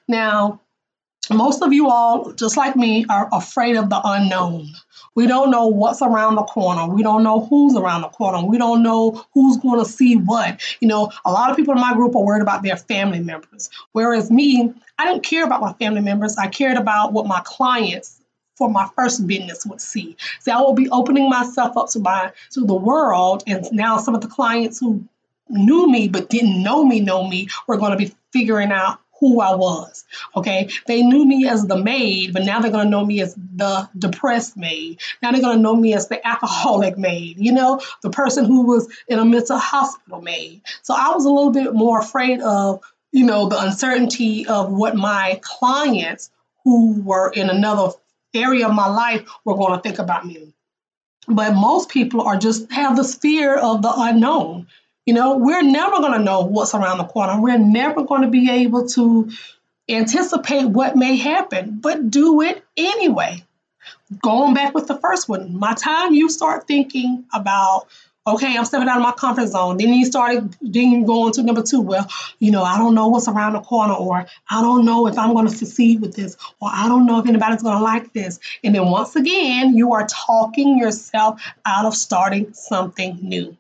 Now, 0.08 0.62
most 1.36 1.62
of 1.62 1.74
you 1.74 1.90
all, 1.90 2.32
just 2.34 2.58
like 2.58 2.76
me, 2.76 3.06
are 3.10 3.30
afraid 3.32 3.76
of 3.76 3.90
the 3.90 4.02
unknown. 4.04 4.68
We 5.16 5.28
don't 5.28 5.52
know 5.52 5.68
what's 5.68 6.02
around 6.02 6.36
the 6.36 6.44
corner. 6.44 6.88
We 6.88 7.04
don't 7.04 7.24
know 7.24 7.46
who's 7.46 7.76
around 7.76 8.02
the 8.02 8.10
corner. 8.10 8.46
We 8.46 8.58
don't 8.58 8.84
know 8.84 9.26
who's 9.34 9.58
going 9.58 9.84
to 9.84 9.90
see 9.90 10.16
what. 10.16 10.62
You 10.80 10.88
know, 10.88 11.12
a 11.26 11.32
lot 11.32 11.50
of 11.50 11.58
people 11.58 11.74
in 11.74 11.82
my 11.82 11.94
group 11.94 12.16
are 12.16 12.24
worried 12.24 12.42
about 12.42 12.64
their 12.64 12.78
family 12.78 13.20
members. 13.20 13.70
Whereas 13.92 14.32
me, 14.32 14.74
I 14.98 15.06
didn't 15.06 15.24
care 15.24 15.44
about 15.44 15.62
my 15.62 15.74
family 15.74 16.02
members. 16.02 16.38
I 16.38 16.48
cared 16.48 16.78
about 16.78 17.14
what 17.14 17.28
my 17.28 17.42
clients 17.44 18.20
for 18.56 18.70
my 18.70 18.90
first 18.96 19.26
business 19.26 19.66
would 19.66 19.82
see. 19.82 20.18
So 20.42 20.52
I 20.52 20.62
will 20.62 20.74
be 20.74 20.90
opening 20.90 21.30
myself 21.30 21.78
up 21.78 21.90
to 21.92 22.00
my 22.00 22.32
to 22.52 22.66
the 22.66 22.76
world. 22.76 23.44
And 23.48 23.66
now 23.72 23.98
some 23.98 24.16
of 24.16 24.22
the 24.22 24.28
clients 24.28 24.80
who 24.80 25.04
knew 25.50 25.90
me 25.90 26.08
but 26.08 26.30
didn't 26.30 26.62
know 26.62 26.86
me 26.86 27.00
know 27.00 27.28
me 27.28 27.48
were 27.68 27.78
going 27.78 27.92
to 27.92 27.98
be 27.98 28.14
figuring 28.32 28.72
out 28.72 29.00
who 29.20 29.42
I 29.42 29.56
was. 29.56 30.06
Okay. 30.36 30.70
They 30.88 31.02
knew 31.02 31.26
me 31.26 31.48
as 31.48 31.66
the 31.66 31.78
maid, 31.78 32.34
but 32.34 32.44
now 32.44 32.60
they're 32.60 32.72
going 32.72 32.86
to 32.86 32.90
know 32.90 33.06
me 33.06 33.22
as 33.22 33.36
the 33.36 33.90
depressed 33.98 34.58
maid. 34.58 35.00
Now 35.22 35.32
they're 35.32 35.42
going 35.42 35.58
to 35.58 35.62
know 35.62 35.76
me 35.76 35.94
as 35.94 36.08
the 36.08 36.26
alcoholic 36.26 36.98
maid, 36.98 37.38
you 37.38 37.52
know, 37.52 37.82
the 38.02 38.10
person 38.10 38.46
who 38.46 38.66
was 38.66 38.88
in 39.08 39.20
a 39.20 39.26
mental 39.26 39.58
hospital 39.58 40.22
maid. 40.22 40.62
So 40.84 40.94
I 40.94 41.14
was 41.14 41.26
a 41.26 41.30
little 41.30 41.52
bit 41.52 41.74
more 41.74 42.00
afraid 42.00 42.42
of, 42.42 42.82
you 43.12 43.26
know, 43.26 43.50
the 43.50 43.60
uncertainty 43.60 44.46
of 44.48 44.72
what 44.72 44.96
my 44.96 45.40
clients 45.44 46.32
who 46.64 47.02
were 47.02 47.32
in 47.32 47.50
another 47.50 47.92
area 48.34 48.68
of 48.68 48.74
my 48.74 48.88
life 48.88 49.28
were 49.46 49.56
going 49.56 49.76
to 49.76 49.82
think 49.82 50.00
about 50.00 50.26
me. 50.26 50.54
But 51.28 51.54
most 51.54 51.90
people 51.90 52.22
are 52.22 52.38
just 52.38 52.72
have 52.72 52.96
this 52.96 53.16
fear 53.16 53.56
of 53.56 53.82
the 53.82 53.92
unknown. 53.96 54.68
You 55.10 55.16
know, 55.16 55.38
we're 55.38 55.64
never 55.64 55.98
going 56.02 56.20
to 56.20 56.24
know 56.24 56.42
what's 56.42 56.76
around 56.76 57.00
the 57.00 57.04
corner. 57.04 57.42
We're 57.42 57.58
never 57.58 58.04
going 58.04 58.22
to 58.22 58.28
be 58.28 58.48
able 58.48 58.88
to 58.90 59.32
anticipate 59.90 60.66
what 60.66 60.96
may 60.96 61.16
happen, 61.16 61.80
but 61.82 62.12
do 62.12 62.42
it 62.42 62.64
anyway. 62.78 63.44
Going 64.22 64.54
back 64.54 64.76
with 64.76 64.86
the 64.86 65.00
first 65.00 65.28
one, 65.28 65.58
my 65.58 65.74
time 65.74 66.14
you 66.14 66.30
start 66.30 66.68
thinking 66.68 67.26
about, 67.34 67.88
Okay, 68.28 68.56
I'm 68.56 68.66
stepping 68.66 68.88
out 68.88 68.98
of 68.98 69.02
my 69.02 69.14
comfort 69.14 69.48
zone. 69.48 69.78
Then 69.78 69.92
you 69.96 70.06
started, 70.06 70.56
then 70.62 70.92
you 70.92 71.06
go 71.08 71.30
number 71.30 71.64
two. 71.64 71.82
Well, 71.82 72.08
you 72.38 72.52
know, 72.52 72.62
I 72.62 72.78
don't 72.78 72.94
know 72.94 73.08
what's 73.08 73.28
around 73.28 73.54
the 73.54 73.62
corner, 73.62 73.96
or 73.96 74.28
I 74.48 74.62
don't 74.62 74.86
know 74.86 75.08
if 75.08 75.18
I'm 75.18 75.34
going 75.34 75.48
to 75.48 75.56
succeed 75.56 76.02
with 76.02 76.16
this, 76.16 76.38
or 76.62 76.70
I 76.72 76.88
don't 76.88 77.08
know 77.08 77.20
if 77.20 77.28
anybody's 77.28 77.64
going 77.64 77.80
to 77.80 77.84
like 77.84 78.14
this. 78.14 78.40
And 78.64 78.76
then 78.76 78.86
once 78.86 79.16
again, 79.16 79.76
you 79.76 79.94
are 79.94 80.06
talking 80.06 80.78
yourself 80.78 81.42
out 81.66 81.86
of 81.86 81.96
starting 81.96 82.54
something 82.54 83.18
new. 83.24 83.58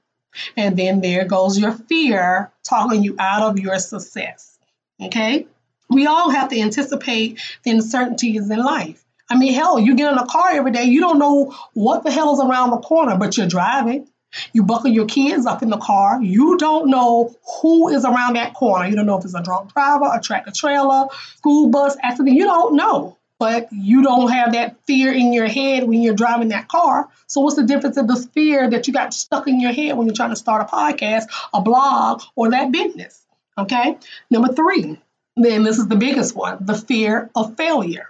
And 0.56 0.78
then 0.78 1.02
there 1.02 1.26
goes 1.26 1.58
your 1.58 1.72
fear 1.72 2.52
talking 2.64 3.04
you 3.04 3.16
out 3.20 3.44
of 3.44 3.60
your 3.60 3.80
success. 3.80 4.58
Okay? 5.02 5.48
We 5.90 6.06
all 6.06 6.30
have 6.30 6.50
to 6.50 6.60
anticipate 6.60 7.42
the 7.64 7.72
uncertainties 7.72 8.50
in 8.50 8.60
life. 8.60 9.04
I 9.30 9.38
mean, 9.38 9.54
hell, 9.54 9.80
you 9.80 9.96
get 9.96 10.12
in 10.12 10.18
a 10.18 10.26
car 10.26 10.52
every 10.52 10.72
day, 10.72 10.86
you 10.86 11.02
don't 11.02 11.20
know 11.20 11.56
what 11.74 12.04
the 12.04 12.12
hell 12.12 12.34
is 12.34 12.40
around 12.40 12.72
the 12.72 12.78
corner, 12.78 13.16
but 13.18 13.38
you're 13.38 13.48
driving. 13.48 14.08
You 14.54 14.64
buckle 14.64 14.92
your 14.92 15.08
kids 15.08 15.46
up 15.46 15.64
in 15.64 15.70
the 15.70 15.78
car. 15.78 16.22
You 16.22 16.58
don't 16.58 16.90
know 16.90 17.36
who 17.62 17.90
is 17.90 18.06
around 18.06 18.36
that 18.36 18.54
corner. 18.54 18.88
You 18.88 18.96
don't 18.96 19.08
know 19.08 19.18
if 19.18 19.26
it's 19.26 19.34
a 19.34 19.42
drunk 19.42 19.74
driver, 19.74 20.10
a 20.12 20.22
tractor 20.22 20.52
trailer, 20.52 21.08
school 21.38 21.70
bus 21.70 21.98
accident. 22.02 22.36
You 22.36 22.46
don't 22.46 22.76
know. 22.76 23.18
But 23.40 23.70
you 23.72 24.04
don't 24.04 24.30
have 24.32 24.52
that 24.52 24.76
fear 24.86 25.14
in 25.14 25.32
your 25.32 25.48
head 25.48 25.86
when 25.86 26.02
you're 26.02 26.14
driving 26.14 26.50
that 26.50 26.68
car. 26.68 27.08
So, 27.28 27.42
what's 27.42 27.56
the 27.56 27.64
difference 27.64 27.96
of 27.96 28.08
the 28.08 28.18
fear 28.34 28.70
that 28.70 28.88
you 28.88 28.94
got 28.94 29.14
stuck 29.14 29.48
in 29.48 29.62
your 29.62 29.72
head 29.72 29.96
when 29.96 30.08
you're 30.08 30.16
trying 30.16 30.32
to 30.32 30.36
start 30.36 30.62
a 30.62 30.66
podcast, 30.66 31.24
a 31.54 31.62
blog, 31.62 32.22
or 32.36 32.52
that 32.52 32.72
business? 32.72 33.26
Okay. 33.58 33.98
Number 34.30 34.54
three, 34.54 35.00
then 35.38 35.64
this 35.64 35.78
is 35.78 35.88
the 35.88 35.96
biggest 35.96 36.36
one 36.36 36.58
the 36.62 36.76
fear 36.76 37.30
of 37.34 37.56
failure. 37.56 38.10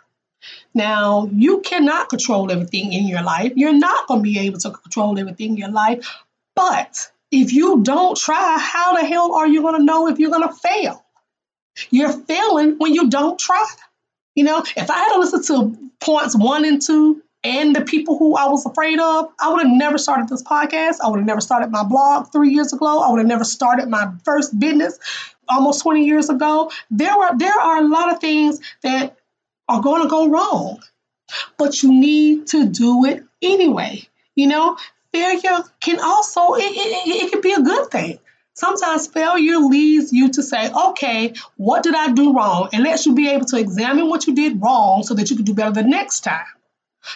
Now, 0.74 1.30
you 1.32 1.62
cannot 1.62 2.10
control 2.10 2.52
everything 2.52 2.94
in 2.94 3.08
your 3.08 3.22
life. 3.22 3.54
You're 3.56 3.74
not 3.74 4.08
going 4.08 4.22
to 4.22 4.24
be 4.24 4.40
able 4.40 4.60
to 4.60 4.72
control 4.72 5.20
everything 5.20 5.52
in 5.52 5.58
your 5.58 5.72
life. 5.72 6.08
But 6.56 7.12
if 7.32 7.54
you 7.54 7.84
don't 7.84 8.18
try, 8.18 8.58
how 8.60 8.96
the 8.96 9.06
hell 9.06 9.34
are 9.34 9.48
you 9.48 9.62
going 9.62 9.76
to 9.76 9.84
know 9.84 10.08
if 10.08 10.20
you're 10.20 10.32
going 10.32 10.48
to 10.48 10.56
fail? 10.56 11.04
You're 11.90 12.12
failing 12.12 12.78
when 12.78 12.94
you 12.94 13.10
don't 13.10 13.40
try. 13.40 13.66
You 14.40 14.46
know, 14.46 14.64
if 14.78 14.90
I 14.90 14.98
had 14.98 15.14
to 15.16 15.20
listen 15.20 15.44
to 15.44 15.92
points 16.00 16.34
one 16.34 16.64
and 16.64 16.82
two 16.82 17.22
and 17.44 17.76
the 17.76 17.82
people 17.82 18.18
who 18.18 18.38
I 18.38 18.46
was 18.46 18.66
afraid 18.66 18.98
of, 18.98 19.28
I 19.38 19.52
would 19.52 19.68
have 19.68 19.76
never 19.76 19.98
started 19.98 20.30
this 20.30 20.42
podcast. 20.42 21.00
I 21.04 21.10
would 21.10 21.20
have 21.20 21.28
never 21.28 21.42
started 21.42 21.72
my 21.72 21.84
blog 21.84 22.32
three 22.32 22.52
years 22.52 22.72
ago. 22.72 23.02
I 23.02 23.12
would 23.12 23.18
have 23.18 23.28
never 23.28 23.44
started 23.44 23.90
my 23.90 24.14
first 24.24 24.58
business 24.58 24.98
almost 25.50 25.84
20 25.84 26.06
years 26.06 26.30
ago. 26.30 26.72
There 26.90 27.18
were 27.18 27.38
there 27.38 27.60
are 27.60 27.80
a 27.80 27.88
lot 27.90 28.14
of 28.14 28.22
things 28.22 28.62
that 28.82 29.18
are 29.68 29.82
going 29.82 30.04
to 30.04 30.08
go 30.08 30.30
wrong, 30.30 30.82
but 31.58 31.84
you 31.84 31.92
need 31.92 32.48
to 32.48 32.66
do 32.66 33.04
it 33.04 33.26
anyway. 33.42 34.08
You 34.36 34.48
know, 34.48 34.78
failure 35.12 35.66
can 35.82 36.00
also, 36.00 36.54
it, 36.54 36.62
it, 36.62 37.24
it 37.26 37.32
can 37.34 37.42
be 37.42 37.52
a 37.52 37.62
good 37.62 37.92
thing. 37.92 38.20
Sometimes 38.60 39.08
failure 39.08 39.58
leads 39.58 40.12
you 40.12 40.30
to 40.34 40.44
say, 40.44 40.70
okay, 40.70 41.34
what 41.56 41.82
did 41.82 41.96
I 41.96 42.12
do 42.12 42.34
wrong? 42.34 42.68
And 42.74 42.84
lets 42.84 43.06
you 43.06 43.16
be 43.16 43.30
able 43.30 43.46
to 43.46 43.58
examine 43.58 44.10
what 44.10 44.28
you 44.28 44.36
did 44.36 44.62
wrong 44.62 45.04
so 45.04 45.14
that 45.14 45.30
you 45.30 45.38
can 45.38 45.46
do 45.46 45.54
better 45.54 45.72
the 45.72 45.84
next 45.84 46.26
time. 46.26 46.46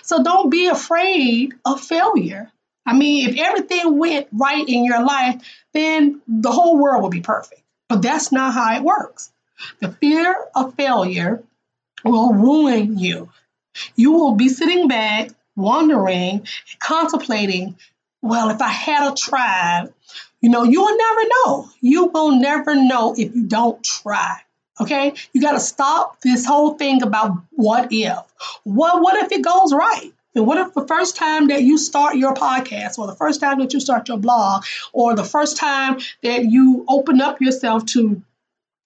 So 0.04 0.24
don't 0.24 0.50
be 0.50 0.68
afraid 0.68 1.54
of 1.66 1.82
failure. 1.82 2.50
I 2.86 2.98
mean, 2.98 3.30
if 3.30 3.38
everything 3.38 3.98
went 3.98 4.28
right 4.32 4.66
in 4.66 4.86
your 4.86 5.04
life, 5.04 5.42
then 5.74 6.22
the 6.30 6.50
whole 6.50 6.80
world 6.80 7.04
would 7.04 7.12
be 7.12 7.20
perfect. 7.20 7.62
But 7.90 8.02
that's 8.02 8.32
not 8.32 8.54
how 8.54 8.78
it 8.78 8.84
works. 8.84 9.30
The 9.82 9.92
fear 9.92 10.34
of 10.56 10.76
failure 10.76 11.44
will 12.06 12.34
ruin 12.34 12.98
you. 12.98 13.30
You 13.98 14.14
will 14.14 14.36
be 14.36 14.48
sitting 14.48 14.88
back, 14.88 15.32
wondering, 15.58 16.48
contemplating, 16.80 17.76
well, 18.22 18.50
if 18.50 18.62
I 18.62 18.70
had 18.70 19.12
a 19.12 19.16
tried, 19.16 19.90
you 20.44 20.50
know, 20.50 20.64
you 20.66 20.82
will 20.82 20.98
never 20.98 21.22
know. 21.30 21.70
You 21.80 22.06
will 22.08 22.38
never 22.38 22.76
know 22.76 23.16
if 23.18 23.34
you 23.34 23.48
don't 23.48 23.82
try. 23.82 24.42
Okay? 24.80 25.14
You 25.32 25.42
got 25.42 25.54
to 25.54 25.60
stop 25.62 26.20
this 26.20 26.46
whole 26.46 26.74
thing 26.74 27.02
about 27.02 27.38
what 27.52 27.88
if. 27.92 28.18
What 28.66 29.02
what 29.02 29.24
if 29.24 29.32
it 29.32 29.42
goes 29.42 29.74
right? 29.74 30.12
And 30.36 30.46
what 30.46 30.58
if 30.58 30.74
the 30.74 30.86
first 30.86 31.16
time 31.16 31.48
that 31.48 31.62
you 31.62 31.78
start 31.78 32.18
your 32.18 32.34
podcast, 32.34 33.00
or 33.00 33.08
the 33.08 33.16
first 33.16 33.40
time 33.40 33.60
that 33.60 33.72
you 33.74 33.80
start 33.80 34.10
your 34.10 34.18
blog, 34.18 34.66
or 34.92 35.16
the 35.16 35.24
first 35.24 35.56
time 35.56 36.00
that 36.24 36.44
you 36.44 36.84
open 36.90 37.22
up 37.22 37.40
yourself 37.40 37.86
to 37.94 38.22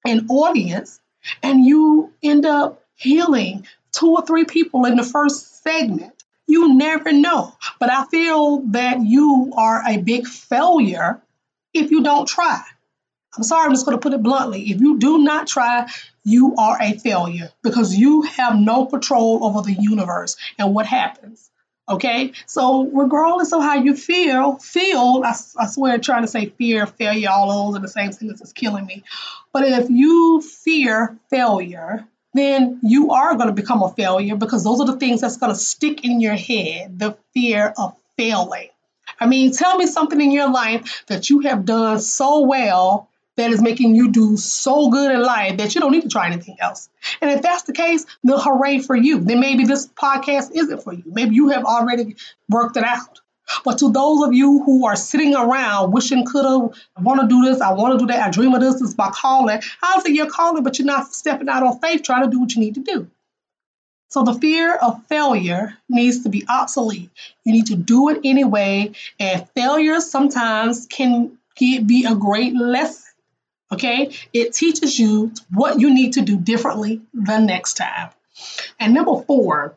an 0.05 0.27
audience 0.29 0.99
and 1.41 1.65
you 1.65 2.13
end 2.21 2.45
up 2.45 2.83
healing 2.95 3.65
two 3.91 4.11
or 4.11 4.23
three 4.23 4.45
people 4.45 4.85
in 4.85 4.95
the 4.95 5.03
first 5.03 5.63
segment. 5.63 6.13
You 6.45 6.75
never 6.75 7.11
know. 7.11 7.55
But 7.79 7.91
I 7.91 8.05
feel 8.05 8.59
that 8.67 9.01
you 9.01 9.53
are 9.57 9.81
a 9.87 9.97
big 9.97 10.27
failure 10.27 11.21
if 11.79 11.91
you 11.91 12.03
don't 12.03 12.27
try. 12.27 12.61
I'm 13.35 13.43
sorry, 13.43 13.65
I'm 13.65 13.71
just 13.71 13.85
going 13.85 13.97
to 13.97 14.01
put 14.01 14.13
it 14.13 14.23
bluntly. 14.23 14.71
If 14.71 14.81
you 14.81 14.97
do 14.97 15.19
not 15.19 15.47
try, 15.47 15.87
you 16.23 16.55
are 16.55 16.77
a 16.81 16.97
failure 16.97 17.51
because 17.61 17.95
you 17.95 18.23
have 18.23 18.57
no 18.57 18.85
control 18.87 19.43
over 19.43 19.61
the 19.61 19.73
universe 19.73 20.37
and 20.57 20.73
what 20.73 20.85
happens. 20.85 21.49
Okay, 21.89 22.33
so 22.45 22.83
regardless 22.83 23.53
of 23.53 23.61
how 23.61 23.75
you 23.75 23.95
feel, 23.95 24.57
feel, 24.57 25.21
I, 25.23 25.33
I 25.57 25.67
swear, 25.67 25.97
trying 25.99 26.23
to 26.23 26.27
say 26.27 26.47
fear, 26.47 26.85
failure, 26.85 27.29
all 27.29 27.71
those 27.71 27.77
are 27.77 27.81
the 27.81 27.87
same 27.87 28.11
thing 28.11 28.29
is 28.29 28.51
killing 28.51 28.85
me. 28.85 29.03
But 29.53 29.63
if 29.63 29.89
you 29.89 30.41
fear 30.41 31.17
failure, 31.29 32.05
then 32.33 32.81
you 32.83 33.11
are 33.11 33.35
going 33.35 33.47
to 33.47 33.53
become 33.53 33.83
a 33.83 33.93
failure 33.93 34.35
because 34.35 34.65
those 34.65 34.81
are 34.81 34.85
the 34.85 34.97
things 34.97 35.21
that's 35.21 35.37
going 35.37 35.53
to 35.53 35.57
stick 35.57 36.03
in 36.03 36.19
your 36.19 36.35
head 36.35 36.99
the 36.99 37.17
fear 37.33 37.73
of 37.77 37.95
failing. 38.17 38.67
I 39.19 39.27
mean, 39.27 39.51
tell 39.51 39.77
me 39.77 39.87
something 39.87 40.19
in 40.19 40.31
your 40.31 40.51
life 40.51 41.03
that 41.07 41.29
you 41.29 41.39
have 41.41 41.65
done 41.65 41.99
so 41.99 42.41
well 42.41 43.09
that 43.35 43.51
is 43.51 43.61
making 43.61 43.95
you 43.95 44.11
do 44.11 44.35
so 44.35 44.89
good 44.89 45.11
in 45.11 45.21
life 45.21 45.57
that 45.57 45.75
you 45.75 45.81
don't 45.81 45.91
need 45.91 46.01
to 46.01 46.09
try 46.09 46.27
anything 46.27 46.57
else. 46.59 46.89
And 47.21 47.31
if 47.31 47.41
that's 47.41 47.63
the 47.63 47.73
case, 47.73 48.05
then 48.23 48.37
hooray 48.37 48.79
for 48.79 48.95
you. 48.95 49.19
Then 49.19 49.39
maybe 49.39 49.63
this 49.65 49.87
podcast 49.87 50.51
isn't 50.53 50.83
for 50.83 50.93
you. 50.93 51.03
Maybe 51.05 51.35
you 51.35 51.49
have 51.49 51.63
already 51.63 52.15
worked 52.49 52.77
it 52.77 52.83
out. 52.83 53.21
But 53.63 53.77
to 53.79 53.91
those 53.91 54.27
of 54.27 54.33
you 54.33 54.61
who 54.63 54.85
are 54.87 54.95
sitting 54.95 55.33
around 55.33 55.93
wishing 55.93 56.25
coulda, 56.25 56.75
I 56.97 57.01
want 57.01 57.21
to 57.21 57.27
do 57.27 57.45
this, 57.45 57.61
I 57.61 57.71
want 57.73 57.93
to 57.93 57.99
do 57.99 58.11
that, 58.11 58.27
I 58.27 58.29
dream 58.29 58.53
of 58.53 58.59
this, 58.59 58.73
this 58.73 58.89
is 58.89 58.97
my 58.97 59.09
calling. 59.09 59.61
How's 59.79 60.05
you're 60.05 60.29
calling, 60.29 60.63
but 60.63 60.77
you're 60.79 60.85
not 60.85 61.13
stepping 61.13 61.47
out 61.47 61.63
on 61.63 61.79
faith 61.79 62.03
trying 62.03 62.23
to 62.23 62.29
do 62.29 62.41
what 62.41 62.53
you 62.55 62.59
need 62.59 62.75
to 62.75 62.81
do? 62.81 63.09
So 64.09 64.23
the 64.23 64.33
fear 64.33 64.73
of 64.73 65.05
failure 65.07 65.77
needs 65.89 66.23
to 66.23 66.29
be 66.29 66.45
obsolete. 66.47 67.09
You 67.43 67.53
need 67.53 67.67
to 67.67 67.75
do 67.75 68.09
it 68.09 68.21
anyway, 68.23 68.93
and 69.19 69.49
failure 69.49 69.99
sometimes 69.99 70.87
can 70.87 71.37
be 71.57 72.05
a 72.07 72.15
great 72.15 72.55
lesson. 72.55 73.03
Okay, 73.71 74.11
it 74.31 74.53
teaches 74.53 74.97
you 74.97 75.33
what 75.53 75.79
you 75.79 75.93
need 75.93 76.13
to 76.13 76.21
do 76.21 76.37
differently 76.37 77.01
the 77.13 77.39
next 77.39 77.73
time. 77.73 78.11
And 78.79 78.93
number 78.93 79.21
four, 79.23 79.75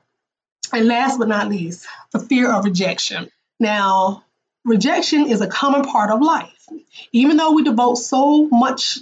and 0.72 0.86
last 0.86 1.18
but 1.18 1.26
not 1.26 1.48
least, 1.48 1.86
the 2.12 2.20
fear 2.20 2.52
of 2.52 2.64
rejection. 2.64 3.30
Now, 3.58 4.24
rejection 4.64 5.26
is 5.26 5.40
a 5.40 5.48
common 5.48 5.82
part 5.82 6.10
of 6.10 6.22
life. 6.22 6.68
Even 7.10 7.36
though 7.36 7.52
we 7.52 7.64
devote 7.64 7.96
so 7.96 8.46
much 8.46 8.98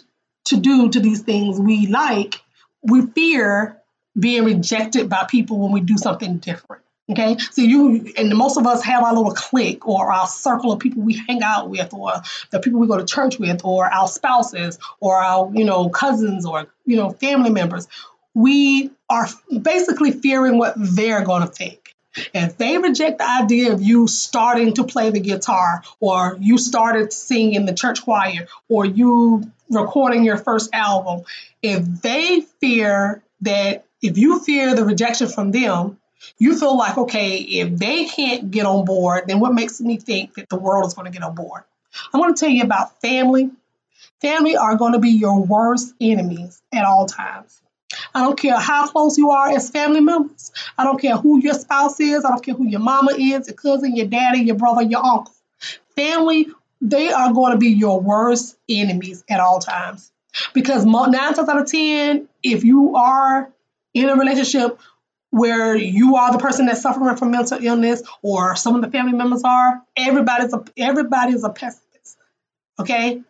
to 0.46 0.56
do 0.56 0.88
to 0.88 1.00
these 1.00 1.20
things 1.20 1.60
we 1.60 1.86
like, 1.86 2.40
we 2.82 3.04
fear 3.06 3.77
being 4.18 4.44
rejected 4.44 5.08
by 5.08 5.26
people 5.28 5.58
when 5.58 5.72
we 5.72 5.80
do 5.80 5.96
something 5.96 6.38
different. 6.38 6.82
Okay, 7.10 7.38
so 7.52 7.62
you 7.62 8.12
and 8.18 8.36
most 8.36 8.58
of 8.58 8.66
us 8.66 8.82
have 8.84 9.02
our 9.02 9.14
little 9.14 9.32
clique 9.32 9.88
or 9.88 10.12
our 10.12 10.26
circle 10.26 10.72
of 10.72 10.78
people 10.78 11.02
we 11.02 11.16
hang 11.26 11.42
out 11.42 11.70
with, 11.70 11.94
or 11.94 12.12
the 12.50 12.60
people 12.60 12.80
we 12.80 12.86
go 12.86 12.98
to 12.98 13.06
church 13.06 13.38
with, 13.38 13.64
or 13.64 13.86
our 13.86 14.06
spouses, 14.06 14.78
or 15.00 15.16
our 15.16 15.50
you 15.54 15.64
know 15.64 15.88
cousins, 15.88 16.44
or 16.44 16.66
you 16.84 16.96
know 16.96 17.10
family 17.10 17.50
members. 17.50 17.88
We 18.34 18.90
are 19.08 19.26
basically 19.62 20.12
fearing 20.12 20.58
what 20.58 20.74
they're 20.76 21.24
going 21.24 21.42
to 21.42 21.48
think. 21.48 21.94
If 22.34 22.58
they 22.58 22.76
reject 22.76 23.18
the 23.18 23.30
idea 23.30 23.72
of 23.72 23.80
you 23.80 24.06
starting 24.06 24.74
to 24.74 24.84
play 24.84 25.08
the 25.08 25.20
guitar, 25.20 25.82
or 26.00 26.36
you 26.38 26.58
started 26.58 27.12
singing 27.12 27.54
in 27.54 27.64
the 27.64 27.72
church 27.72 28.02
choir, 28.02 28.48
or 28.68 28.84
you 28.84 29.50
recording 29.70 30.24
your 30.24 30.36
first 30.36 30.70
album, 30.74 31.24
if 31.62 32.02
they 32.02 32.42
fear 32.60 33.22
that, 33.42 33.86
if 34.02 34.18
you 34.18 34.40
fear 34.40 34.74
the 34.74 34.84
rejection 34.84 35.28
from 35.28 35.50
them, 35.50 35.98
you 36.38 36.58
feel 36.58 36.76
like, 36.76 36.98
okay, 36.98 37.38
if 37.38 37.76
they 37.78 38.06
can't 38.06 38.50
get 38.50 38.66
on 38.66 38.84
board, 38.84 39.24
then 39.26 39.40
what 39.40 39.54
makes 39.54 39.80
me 39.80 39.96
think 39.96 40.34
that 40.34 40.48
the 40.48 40.58
world 40.58 40.86
is 40.86 40.94
going 40.94 41.10
to 41.10 41.16
get 41.16 41.22
on 41.22 41.34
board? 41.34 41.62
I 42.12 42.18
want 42.18 42.36
to 42.36 42.40
tell 42.40 42.52
you 42.52 42.62
about 42.62 43.00
family. 43.00 43.50
Family 44.20 44.56
are 44.56 44.76
going 44.76 44.92
to 44.92 44.98
be 44.98 45.10
your 45.10 45.44
worst 45.44 45.94
enemies 46.00 46.60
at 46.72 46.84
all 46.84 47.06
times. 47.06 47.60
I 48.14 48.20
don't 48.22 48.38
care 48.38 48.58
how 48.58 48.86
close 48.86 49.16
you 49.16 49.30
are 49.30 49.48
as 49.48 49.70
family 49.70 50.00
members. 50.00 50.52
I 50.76 50.84
don't 50.84 51.00
care 51.00 51.16
who 51.16 51.40
your 51.40 51.54
spouse 51.54 51.98
is. 52.00 52.24
I 52.24 52.30
don't 52.30 52.44
care 52.44 52.54
who 52.54 52.66
your 52.66 52.80
mama 52.80 53.12
is, 53.12 53.48
your 53.48 53.56
cousin, 53.56 53.96
your 53.96 54.06
daddy, 54.06 54.40
your 54.40 54.56
brother, 54.56 54.82
your 54.82 55.04
uncle. 55.04 55.34
Family, 55.96 56.48
they 56.80 57.10
are 57.10 57.32
going 57.32 57.52
to 57.52 57.58
be 57.58 57.70
your 57.70 58.00
worst 58.00 58.56
enemies 58.68 59.24
at 59.28 59.40
all 59.40 59.58
times. 59.58 60.12
Because 60.52 60.84
nine 60.84 61.12
times 61.12 61.48
out 61.48 61.60
of 61.60 61.66
10, 61.66 62.28
if 62.42 62.64
you 62.64 62.96
are 62.96 63.50
in 63.94 64.08
a 64.08 64.16
relationship 64.16 64.78
where 65.30 65.76
you 65.76 66.16
are 66.16 66.32
the 66.32 66.38
person 66.38 66.66
that's 66.66 66.80
suffering 66.80 67.16
from 67.16 67.30
mental 67.30 67.58
illness 67.62 68.02
or 68.22 68.56
some 68.56 68.74
of 68.74 68.82
the 68.82 68.90
family 68.90 69.12
members 69.12 69.42
are, 69.44 69.82
everybody's 69.96 70.52
a 70.52 70.64
everybody's 70.76 71.44
a 71.44 71.50
pessimist. 71.50 72.16
Okay? 72.78 73.22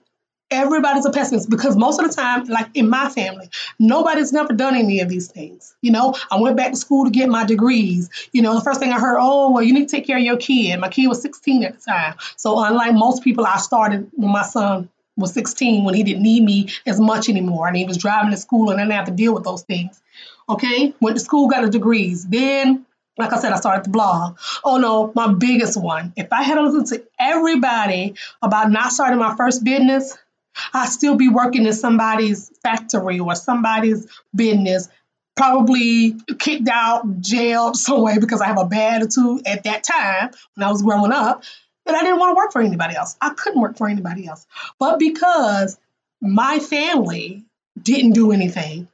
Everybody's 0.50 1.04
a 1.04 1.10
pessimist 1.10 1.50
because 1.50 1.76
most 1.76 2.00
of 2.00 2.08
the 2.08 2.14
time, 2.14 2.44
like 2.44 2.68
in 2.74 2.88
my 2.88 3.10
family, 3.10 3.50
nobody's 3.78 4.32
never 4.32 4.54
done 4.54 4.76
any 4.76 5.00
of 5.00 5.08
these 5.08 5.30
things. 5.30 5.74
You 5.82 5.90
know, 5.90 6.14
I 6.30 6.40
went 6.40 6.56
back 6.56 6.70
to 6.70 6.76
school 6.76 7.04
to 7.04 7.10
get 7.10 7.28
my 7.28 7.44
degrees. 7.44 8.08
You 8.32 8.40
know, 8.40 8.54
the 8.54 8.62
first 8.62 8.80
thing 8.80 8.90
I 8.90 8.98
heard, 8.98 9.18
oh, 9.20 9.50
well, 9.50 9.62
you 9.62 9.74
need 9.74 9.88
to 9.88 9.96
take 9.96 10.06
care 10.06 10.16
of 10.16 10.22
your 10.22 10.38
kid. 10.38 10.80
My 10.80 10.88
kid 10.88 11.08
was 11.08 11.20
16 11.20 11.64
at 11.64 11.74
the 11.74 11.80
time. 11.80 12.14
So, 12.36 12.62
unlike 12.64 12.94
most 12.94 13.22
people, 13.22 13.44
I 13.44 13.58
started 13.58 14.10
when 14.14 14.32
my 14.32 14.42
son 14.42 14.88
was 15.18 15.34
16 15.34 15.84
when 15.84 15.94
he 15.94 16.02
didn't 16.02 16.22
need 16.22 16.44
me 16.44 16.68
as 16.86 17.00
much 17.00 17.28
anymore 17.28 17.66
and 17.66 17.76
he 17.76 17.84
was 17.84 17.98
driving 17.98 18.30
to 18.30 18.36
school 18.36 18.70
and 18.70 18.80
I 18.80 18.84
didn't 18.84 18.94
have 18.94 19.06
to 19.06 19.12
deal 19.12 19.34
with 19.34 19.44
those 19.44 19.62
things. 19.62 20.00
Okay, 20.48 20.94
went 21.00 21.16
to 21.16 21.22
school, 21.22 21.48
got 21.48 21.64
a 21.64 21.70
degrees. 21.70 22.26
Then, 22.26 22.86
like 23.18 23.32
I 23.32 23.38
said, 23.38 23.52
I 23.52 23.56
started 23.56 23.84
the 23.84 23.90
blog. 23.90 24.38
Oh 24.64 24.78
no, 24.78 25.12
my 25.14 25.32
biggest 25.32 25.80
one. 25.80 26.12
If 26.16 26.32
I 26.32 26.42
had 26.42 26.58
listened 26.58 26.86
to 26.88 27.06
everybody 27.18 28.14
about 28.40 28.70
not 28.70 28.92
starting 28.92 29.18
my 29.18 29.36
first 29.36 29.62
business, 29.62 30.16
I'd 30.72 30.88
still 30.88 31.16
be 31.16 31.28
working 31.28 31.66
in 31.66 31.72
somebody's 31.72 32.50
factory 32.62 33.20
or 33.20 33.34
somebody's 33.34 34.06
business, 34.34 34.88
probably 35.36 36.16
kicked 36.38 36.68
out, 36.68 37.20
jailed 37.20 37.76
somewhere 37.76 38.18
because 38.20 38.40
I 38.40 38.46
have 38.46 38.58
a 38.58 38.64
bad 38.64 39.02
attitude 39.02 39.46
at 39.46 39.64
that 39.64 39.84
time 39.84 40.30
when 40.54 40.66
I 40.66 40.70
was 40.70 40.82
growing 40.82 41.12
up. 41.12 41.44
But 41.84 41.94
I 41.94 42.00
didn't 42.00 42.18
want 42.18 42.32
to 42.32 42.36
work 42.36 42.52
for 42.52 42.60
anybody 42.60 42.96
else. 42.96 43.16
I 43.20 43.30
couldn't 43.30 43.60
work 43.60 43.78
for 43.78 43.88
anybody 43.88 44.26
else. 44.26 44.46
But 44.78 44.98
because 44.98 45.78
my 46.20 46.58
family 46.58 47.44
didn't 47.80 48.12
do 48.12 48.32
anything, 48.32 48.88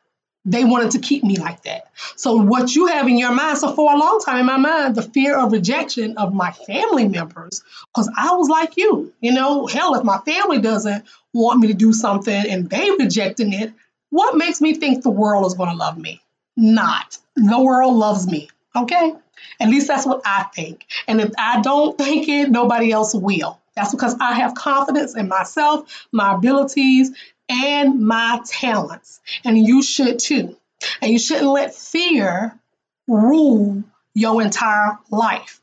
they 0.45 0.65
wanted 0.65 0.93
to 0.93 0.99
keep 0.99 1.25
me 1.25 1.37
like 1.37 1.63
that. 1.63 1.91
So 2.17 2.37
what 2.37 2.75
you 2.75 2.87
have 2.87 3.09
in 3.09 3.19
your 3.19 3.33
mind, 3.33 3.59
so 3.59 3.75
for 3.75 3.93
a 3.93 3.97
long 3.97 4.21
time 4.21 4.41
in 4.41 4.47
my 4.47 4.57
mind, 4.57 4.95
the 4.95 5.03
fear 5.03 5.39
of 5.39 5.53
rejection 5.53 6.19
of 6.19 6.35
my 6.35 6.51
family 6.53 7.09
members, 7.09 7.63
because 7.89 8.11
I 8.17 8.35
was 8.35 8.49
like 8.49 8.77
you, 8.77 9.13
you 9.21 9.33
know, 9.33 9.67
hell, 9.67 9.95
if 9.95 10.05
my 10.05 10.19
family 10.19 10.61
doesn't 10.61 11.05
want 11.33 11.61
me 11.61 11.69
to 11.69 11.75
do 11.75 11.93
something 11.93 12.35
and 12.35 12.69
they 12.69 12.91
rejecting 12.91 13.53
it, 13.53 13.73
what 14.11 14.37
makes 14.37 14.61
me 14.61 14.75
think 14.75 15.03
the 15.03 15.11
world 15.11 15.47
is 15.47 15.55
going 15.55 15.71
to 15.71 15.77
love 15.77 15.99
me? 15.99 16.21
Not. 16.57 17.19
The 17.37 17.61
world 17.61 17.95
loves 17.95 18.27
me. 18.27 18.49
Okay? 18.77 19.15
At 19.61 19.69
least 19.69 19.89
that's 19.89 20.07
what 20.07 20.23
I 20.25 20.45
think. 20.55 20.87
And 21.09 21.21
if 21.21 21.33
I 21.39 21.61
don't 21.61 21.97
think 21.97 22.29
it, 22.29 22.51
nobody 22.51 22.93
else 22.93 23.15
will. 23.15 23.61
That's 23.75 23.93
because 23.93 24.15
I 24.21 24.35
have 24.35 24.55
confidence 24.55 25.17
in 25.17 25.29
myself, 25.29 26.07
my 26.13 26.35
abilities, 26.35 27.11
and 27.49 28.01
my 28.01 28.41
talents. 28.47 29.21
And 29.45 29.59
you 29.59 29.83
should 29.83 30.19
too. 30.19 30.57
And 31.01 31.11
you 31.11 31.19
shouldn't 31.19 31.51
let 31.51 31.75
fear 31.75 32.59
rule 33.07 33.83
your 34.15 34.43
entire 34.43 34.99
life. 35.11 35.61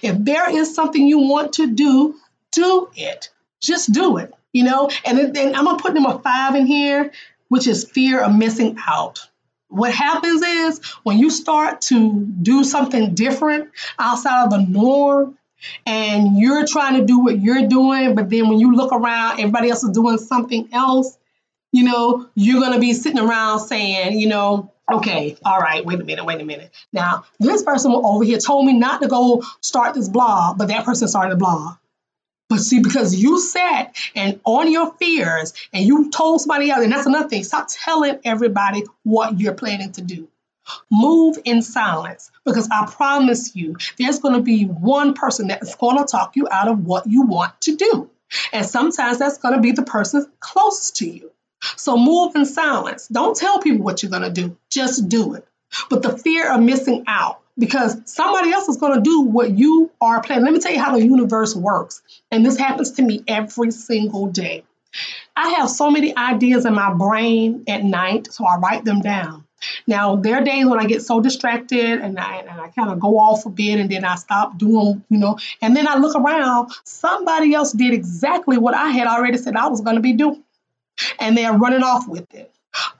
If 0.00 0.16
there 0.18 0.50
is 0.50 0.74
something 0.74 1.06
you 1.06 1.20
want 1.20 1.54
to 1.54 1.66
do, 1.66 2.14
do 2.52 2.88
it. 2.96 3.30
Just 3.60 3.92
do 3.92 4.18
it. 4.18 4.32
You 4.52 4.64
know, 4.64 4.90
and 5.04 5.34
then 5.34 5.54
I'm 5.54 5.64
gonna 5.64 5.78
put 5.78 5.94
them 5.94 6.06
a 6.06 6.18
five 6.18 6.54
in 6.54 6.66
here, 6.66 7.10
which 7.48 7.66
is 7.66 7.84
fear 7.84 8.20
of 8.20 8.34
missing 8.34 8.76
out. 8.86 9.26
What 9.68 9.94
happens 9.94 10.42
is 10.42 10.84
when 11.02 11.18
you 11.18 11.30
start 11.30 11.80
to 11.82 12.12
do 12.26 12.62
something 12.62 13.14
different 13.14 13.70
outside 13.98 14.44
of 14.44 14.50
the 14.50 14.58
norm, 14.58 15.38
and 15.86 16.38
you're 16.38 16.66
trying 16.66 17.00
to 17.00 17.06
do 17.06 17.20
what 17.20 17.40
you're 17.40 17.68
doing, 17.68 18.14
but 18.14 18.28
then 18.28 18.48
when 18.48 18.58
you 18.58 18.74
look 18.74 18.92
around, 18.92 19.38
everybody 19.38 19.70
else 19.70 19.84
is 19.84 19.90
doing 19.90 20.18
something 20.18 20.68
else, 20.72 21.16
you 21.72 21.84
know, 21.84 22.28
you're 22.34 22.60
going 22.60 22.74
to 22.74 22.80
be 22.80 22.92
sitting 22.92 23.18
around 23.18 23.60
saying, 23.60 24.18
you 24.18 24.28
know, 24.28 24.70
okay, 24.90 25.36
all 25.44 25.58
right, 25.58 25.84
wait 25.84 26.00
a 26.00 26.04
minute, 26.04 26.24
wait 26.24 26.40
a 26.40 26.44
minute. 26.44 26.70
Now, 26.92 27.24
this 27.40 27.62
person 27.62 27.92
over 27.92 28.24
here 28.24 28.38
told 28.38 28.66
me 28.66 28.74
not 28.74 29.00
to 29.02 29.08
go 29.08 29.42
start 29.60 29.94
this 29.94 30.08
blog, 30.08 30.58
but 30.58 30.68
that 30.68 30.84
person 30.84 31.08
started 31.08 31.32
a 31.32 31.36
blog. 31.36 31.76
But 32.48 32.58
see, 32.58 32.80
because 32.82 33.14
you 33.14 33.40
sat 33.40 33.96
and 34.14 34.38
on 34.44 34.70
your 34.70 34.92
fears 34.94 35.54
and 35.72 35.86
you 35.86 36.10
told 36.10 36.42
somebody 36.42 36.70
else, 36.70 36.84
and 36.84 36.92
that's 36.92 37.06
another 37.06 37.28
thing, 37.28 37.44
stop 37.44 37.68
telling 37.70 38.18
everybody 38.24 38.84
what 39.04 39.40
you're 39.40 39.54
planning 39.54 39.92
to 39.92 40.02
do. 40.02 40.28
Move 40.90 41.38
in 41.44 41.62
silence 41.62 42.30
because 42.44 42.68
I 42.70 42.86
promise 42.86 43.56
you, 43.56 43.76
there's 43.98 44.18
going 44.18 44.34
to 44.34 44.42
be 44.42 44.64
one 44.64 45.14
person 45.14 45.48
that's 45.48 45.74
going 45.76 45.96
to 45.96 46.04
talk 46.04 46.36
you 46.36 46.46
out 46.50 46.68
of 46.68 46.84
what 46.84 47.06
you 47.06 47.22
want 47.22 47.58
to 47.62 47.76
do. 47.76 48.10
And 48.52 48.66
sometimes 48.66 49.18
that's 49.18 49.38
going 49.38 49.54
to 49.54 49.60
be 49.60 49.72
the 49.72 49.82
person 49.82 50.30
closest 50.38 50.96
to 50.96 51.08
you. 51.08 51.32
So 51.76 51.96
move 51.96 52.34
in 52.36 52.44
silence. 52.44 53.08
Don't 53.08 53.36
tell 53.36 53.60
people 53.60 53.84
what 53.84 54.02
you're 54.02 54.10
going 54.10 54.22
to 54.22 54.30
do, 54.30 54.56
just 54.70 55.08
do 55.08 55.34
it. 55.34 55.46
But 55.88 56.02
the 56.02 56.16
fear 56.18 56.52
of 56.52 56.60
missing 56.60 57.04
out, 57.06 57.40
because 57.58 57.96
somebody 58.06 58.52
else 58.52 58.68
is 58.68 58.76
going 58.76 58.94
to 58.94 59.00
do 59.00 59.22
what 59.22 59.50
you 59.50 59.90
are 60.00 60.22
planning. 60.22 60.44
Let 60.44 60.54
me 60.54 60.60
tell 60.60 60.72
you 60.72 60.80
how 60.80 60.96
the 60.96 61.04
universe 61.04 61.54
works. 61.54 62.02
And 62.30 62.44
this 62.44 62.56
happens 62.56 62.92
to 62.92 63.02
me 63.02 63.22
every 63.26 63.70
single 63.70 64.26
day. 64.26 64.64
I 65.34 65.50
have 65.50 65.70
so 65.70 65.90
many 65.90 66.14
ideas 66.16 66.66
in 66.66 66.74
my 66.74 66.92
brain 66.92 67.64
at 67.66 67.82
night, 67.82 68.32
so 68.32 68.44
I 68.44 68.56
write 68.56 68.84
them 68.84 69.00
down. 69.00 69.44
Now, 69.86 70.16
there 70.16 70.36
are 70.36 70.44
days 70.44 70.66
when 70.66 70.80
I 70.80 70.86
get 70.86 71.02
so 71.02 71.20
distracted 71.20 72.00
and 72.00 72.18
I, 72.18 72.38
and 72.38 72.60
I 72.60 72.68
kind 72.68 72.90
of 72.90 72.98
go 72.98 73.18
off 73.18 73.46
a 73.46 73.50
bit 73.50 73.78
and 73.78 73.88
then 73.88 74.04
I 74.04 74.16
stop 74.16 74.58
doing, 74.58 75.04
you 75.08 75.18
know, 75.18 75.38
and 75.60 75.76
then 75.76 75.86
I 75.86 75.96
look 75.96 76.16
around, 76.16 76.72
somebody 76.84 77.54
else 77.54 77.72
did 77.72 77.94
exactly 77.94 78.58
what 78.58 78.74
I 78.74 78.88
had 78.88 79.06
already 79.06 79.38
said 79.38 79.56
I 79.56 79.68
was 79.68 79.80
going 79.80 79.96
to 79.96 80.02
be 80.02 80.14
doing 80.14 80.42
and 81.18 81.36
they're 81.36 81.52
running 81.52 81.82
off 81.82 82.08
with 82.08 82.32
it. 82.34 82.52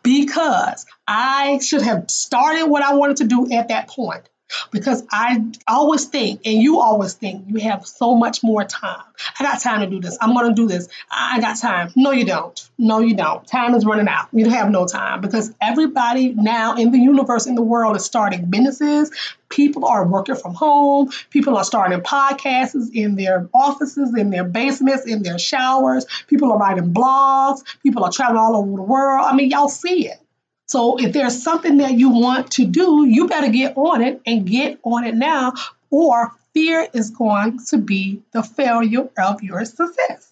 Because 0.03 0.85
I 1.09 1.59
should 1.61 1.83
have 1.83 2.11
started 2.11 2.67
what 2.67 2.83
I 2.83 2.95
wanted 2.95 3.19
to 3.19 3.25
do 3.25 3.51
at 3.53 3.69
that 3.69 3.89
point 3.89 4.29
because 4.71 5.05
I 5.11 5.45
always 5.69 6.05
think, 6.07 6.43
and 6.45 6.61
you 6.61 6.81
always 6.81 7.15
think, 7.15 7.45
you 7.49 7.61
have 7.61 7.87
so 7.87 8.15
much 8.15 8.43
more 8.43 8.65
time. 8.65 9.03
I 9.39 9.45
got 9.45 9.61
time 9.61 9.81
to 9.81 9.87
do 9.87 10.01
this. 10.01 10.17
I'm 10.21 10.35
going 10.35 10.49
to 10.49 10.55
do 10.55 10.67
this. 10.67 10.89
I 11.11 11.41
got 11.41 11.59
time. 11.59 11.93
No, 11.97 12.11
you 12.11 12.25
don't. 12.25 12.69
No, 12.79 13.01
you 13.01 13.15
don't. 13.15 13.47
Time 13.47 13.75
is 13.75 13.85
running 13.85 14.09
out. 14.09 14.29
You 14.33 14.45
don't 14.45 14.55
have 14.55 14.71
no 14.71 14.87
time 14.87 15.21
because 15.21 15.53
everybody 15.61 16.31
now 16.31 16.77
in 16.77 16.91
the 16.91 16.99
universe, 16.99 17.47
in 17.47 17.55
the 17.55 17.63
world, 17.63 17.97
is 17.97 18.05
starting 18.05 18.47
businesses. 18.47 19.11
People 19.49 19.85
are 19.85 20.07
working 20.07 20.35
from 20.35 20.55
home. 20.55 21.11
People 21.31 21.57
are 21.57 21.65
starting 21.65 22.01
podcasts 22.01 22.91
in 22.95 23.17
their 23.17 23.49
offices, 23.53 24.15
in 24.17 24.31
their 24.31 24.45
basements, 24.45 25.07
in 25.07 25.23
their 25.23 25.39
showers. 25.39 26.07
People 26.27 26.53
are 26.53 26.59
writing 26.59 26.93
blogs. 26.93 27.63
People 27.83 28.05
are 28.05 28.11
traveling 28.11 28.39
all 28.39 28.57
over 28.57 28.77
the 28.77 28.83
world. 28.83 29.27
I 29.27 29.35
mean, 29.35 29.51
y'all 29.51 29.69
see 29.69 30.09
it. 30.09 30.19
So 30.67 30.99
if 30.99 31.13
there's 31.13 31.43
something 31.43 31.79
that 31.79 31.93
you 31.93 32.11
want 32.11 32.53
to 32.53 32.65
do, 32.65 33.05
you 33.05 33.29
better 33.29 33.51
get 33.51 33.77
on 33.77 34.03
it 34.03 34.23
and 34.25 34.47
get 34.47 34.79
on 34.85 35.05
it 35.05 35.15
now, 35.15 35.53
or 35.91 36.33
fear 36.55 36.89
is 36.93 37.11
going 37.11 37.59
to 37.69 37.79
be 37.79 38.23
the 38.33 38.43
failure 38.43 39.09
of 39.19 39.43
your 39.43 39.65
success. 39.65 40.29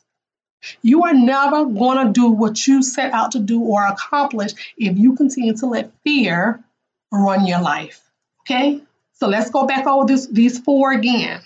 You 0.82 1.04
are 1.04 1.14
never 1.14 1.64
going 1.64 2.06
to 2.06 2.12
do 2.12 2.30
what 2.30 2.66
you 2.66 2.82
set 2.82 3.12
out 3.12 3.32
to 3.32 3.38
do 3.38 3.62
or 3.62 3.84
accomplish 3.86 4.52
if 4.76 4.98
you 4.98 5.16
continue 5.16 5.56
to 5.56 5.66
let 5.66 5.92
fear 6.04 6.62
run 7.10 7.46
your 7.46 7.62
life. 7.62 8.00
Okay? 8.42 8.82
So 9.14 9.28
let's 9.28 9.50
go 9.50 9.66
back 9.66 9.86
over 9.86 10.06
this, 10.06 10.26
these 10.26 10.58
four 10.58 10.92
again. 10.92 11.40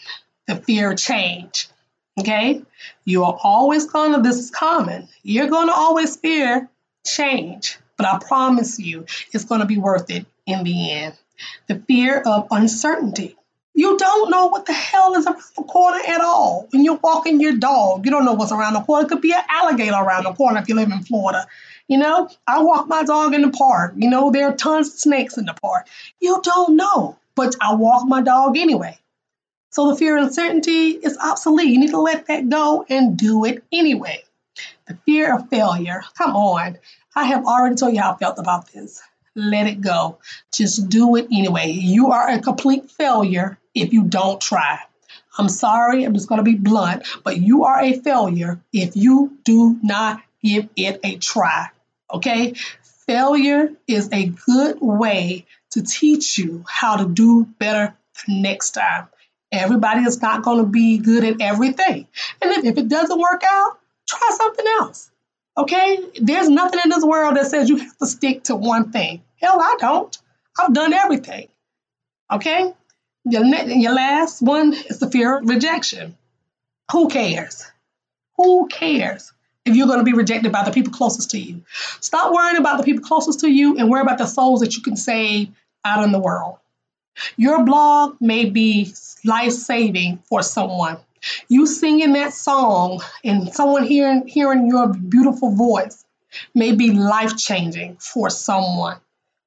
The 0.46 0.56
fear 0.56 0.92
of 0.92 0.98
change. 0.98 1.68
Okay? 2.18 2.62
You 3.04 3.24
are 3.24 3.38
always 3.42 3.86
going 3.86 4.14
to, 4.14 4.20
this 4.20 4.38
is 4.38 4.50
common, 4.50 5.08
you're 5.22 5.48
going 5.48 5.68
to 5.68 5.74
always 5.74 6.16
fear 6.16 6.68
change. 7.06 7.78
But 7.96 8.06
I 8.06 8.18
promise 8.18 8.78
you, 8.78 9.06
it's 9.32 9.44
going 9.44 9.60
to 9.60 9.66
be 9.66 9.78
worth 9.78 10.10
it 10.10 10.26
in 10.46 10.64
the 10.64 10.92
end. 10.92 11.14
The 11.68 11.76
fear 11.76 12.20
of 12.20 12.48
uncertainty. 12.50 13.36
You 13.76 13.98
don't 13.98 14.30
know 14.30 14.46
what 14.46 14.66
the 14.66 14.72
hell 14.72 15.14
is 15.14 15.26
around 15.26 15.42
the 15.56 15.62
corner 15.64 15.98
at 16.06 16.20
all. 16.20 16.68
When 16.70 16.84
you're 16.84 17.00
walking 17.02 17.40
your 17.40 17.56
dog, 17.56 18.04
you 18.04 18.12
don't 18.12 18.24
know 18.24 18.34
what's 18.34 18.52
around 18.52 18.74
the 18.74 18.82
corner. 18.82 19.06
It 19.06 19.08
could 19.08 19.20
be 19.20 19.32
an 19.32 19.42
alligator 19.48 19.96
around 19.96 20.24
the 20.24 20.32
corner 20.32 20.60
if 20.60 20.68
you 20.68 20.76
live 20.76 20.92
in 20.92 21.02
Florida. 21.02 21.46
You 21.88 21.98
know, 21.98 22.30
I 22.46 22.62
walk 22.62 22.88
my 22.88 23.02
dog 23.02 23.34
in 23.34 23.42
the 23.42 23.50
park. 23.50 23.94
You 23.96 24.08
know, 24.08 24.30
there 24.30 24.48
are 24.48 24.56
tons 24.56 24.88
of 24.88 24.94
snakes 24.94 25.36
in 25.36 25.44
the 25.44 25.54
park. 25.54 25.88
You 26.20 26.40
don't 26.42 26.76
know, 26.76 27.18
but 27.34 27.56
I 27.60 27.74
walk 27.74 28.06
my 28.06 28.22
dog 28.22 28.56
anyway. 28.56 28.98
So 29.70 29.90
the 29.90 29.96
fear 29.96 30.16
of 30.18 30.26
uncertainty 30.26 30.90
is 30.90 31.18
obsolete. 31.18 31.68
You 31.68 31.80
need 31.80 31.90
to 31.90 32.00
let 32.00 32.28
that 32.28 32.48
go 32.48 32.86
and 32.88 33.18
do 33.18 33.44
it 33.44 33.64
anyway. 33.72 34.22
The 34.86 34.96
fear 35.04 35.34
of 35.34 35.48
failure. 35.48 36.02
Come 36.16 36.36
on. 36.36 36.78
I 37.14 37.24
have 37.24 37.46
already 37.46 37.76
told 37.76 37.94
you 37.94 38.00
how 38.00 38.12
I 38.12 38.16
felt 38.16 38.38
about 38.38 38.72
this. 38.72 39.00
Let 39.34 39.66
it 39.66 39.80
go. 39.80 40.18
Just 40.52 40.88
do 40.88 41.16
it 41.16 41.28
anyway. 41.32 41.70
You 41.70 42.12
are 42.12 42.28
a 42.28 42.40
complete 42.40 42.90
failure 42.90 43.58
if 43.74 43.92
you 43.92 44.04
don't 44.04 44.40
try. 44.40 44.80
I'm 45.36 45.48
sorry, 45.48 46.04
I'm 46.04 46.14
just 46.14 46.28
going 46.28 46.38
to 46.38 46.44
be 46.44 46.54
blunt, 46.54 47.06
but 47.24 47.38
you 47.38 47.64
are 47.64 47.80
a 47.80 47.98
failure 47.98 48.60
if 48.72 48.96
you 48.96 49.36
do 49.44 49.78
not 49.82 50.22
give 50.42 50.68
it 50.76 51.00
a 51.02 51.16
try. 51.16 51.70
Okay? 52.12 52.54
Failure 53.06 53.72
is 53.88 54.08
a 54.12 54.26
good 54.26 54.78
way 54.80 55.46
to 55.70 55.82
teach 55.82 56.38
you 56.38 56.64
how 56.68 56.96
to 56.96 57.08
do 57.08 57.44
better 57.58 57.94
next 58.28 58.70
time. 58.70 59.08
Everybody 59.50 60.02
is 60.02 60.22
not 60.22 60.42
going 60.42 60.58
to 60.58 60.70
be 60.70 60.98
good 60.98 61.24
at 61.24 61.40
everything. 61.40 62.06
And 62.40 62.50
if, 62.52 62.64
if 62.64 62.78
it 62.78 62.88
doesn't 62.88 63.18
work 63.18 63.42
out, 63.44 63.78
try 64.06 64.30
something 64.36 64.66
else. 64.80 65.10
Okay? 65.56 65.98
There's 66.20 66.48
nothing 66.48 66.80
in 66.84 66.90
this 66.90 67.04
world 67.04 67.36
that 67.36 67.46
says 67.46 67.68
you 67.68 67.76
have 67.76 67.96
to 67.98 68.06
stick 68.06 68.44
to 68.44 68.56
one 68.56 68.90
thing. 68.90 69.22
Hell, 69.36 69.60
I 69.60 69.76
don't. 69.78 70.16
I've 70.58 70.74
done 70.74 70.92
everything. 70.92 71.48
Okay? 72.32 72.72
Your, 73.24 73.44
your 73.44 73.92
last 73.92 74.42
one 74.42 74.72
is 74.72 74.98
the 74.98 75.10
fear 75.10 75.38
of 75.38 75.48
rejection. 75.48 76.16
Who 76.92 77.08
cares? 77.08 77.64
Who 78.36 78.68
cares 78.68 79.32
if 79.64 79.76
you're 79.76 79.86
going 79.86 80.00
to 80.00 80.04
be 80.04 80.12
rejected 80.12 80.52
by 80.52 80.64
the 80.64 80.72
people 80.72 80.92
closest 80.92 81.30
to 81.30 81.38
you? 81.38 81.62
Stop 82.00 82.32
worrying 82.32 82.56
about 82.56 82.78
the 82.78 82.84
people 82.84 83.04
closest 83.04 83.40
to 83.40 83.50
you 83.50 83.78
and 83.78 83.88
worry 83.88 84.02
about 84.02 84.18
the 84.18 84.26
souls 84.26 84.60
that 84.60 84.76
you 84.76 84.82
can 84.82 84.96
save 84.96 85.48
out 85.84 86.04
in 86.04 86.12
the 86.12 86.18
world. 86.18 86.58
Your 87.36 87.64
blog 87.64 88.16
may 88.20 88.44
be 88.44 88.92
life 89.24 89.52
saving 89.52 90.18
for 90.24 90.42
someone. 90.42 90.98
You 91.48 91.66
singing 91.66 92.12
that 92.14 92.32
song 92.32 93.02
and 93.24 93.52
someone 93.52 93.84
hearing 93.84 94.26
hearing 94.26 94.66
your 94.66 94.88
beautiful 94.88 95.54
voice 95.54 96.04
may 96.54 96.72
be 96.72 96.90
life 96.92 97.36
changing 97.36 97.96
for 97.96 98.30
someone. 98.30 98.98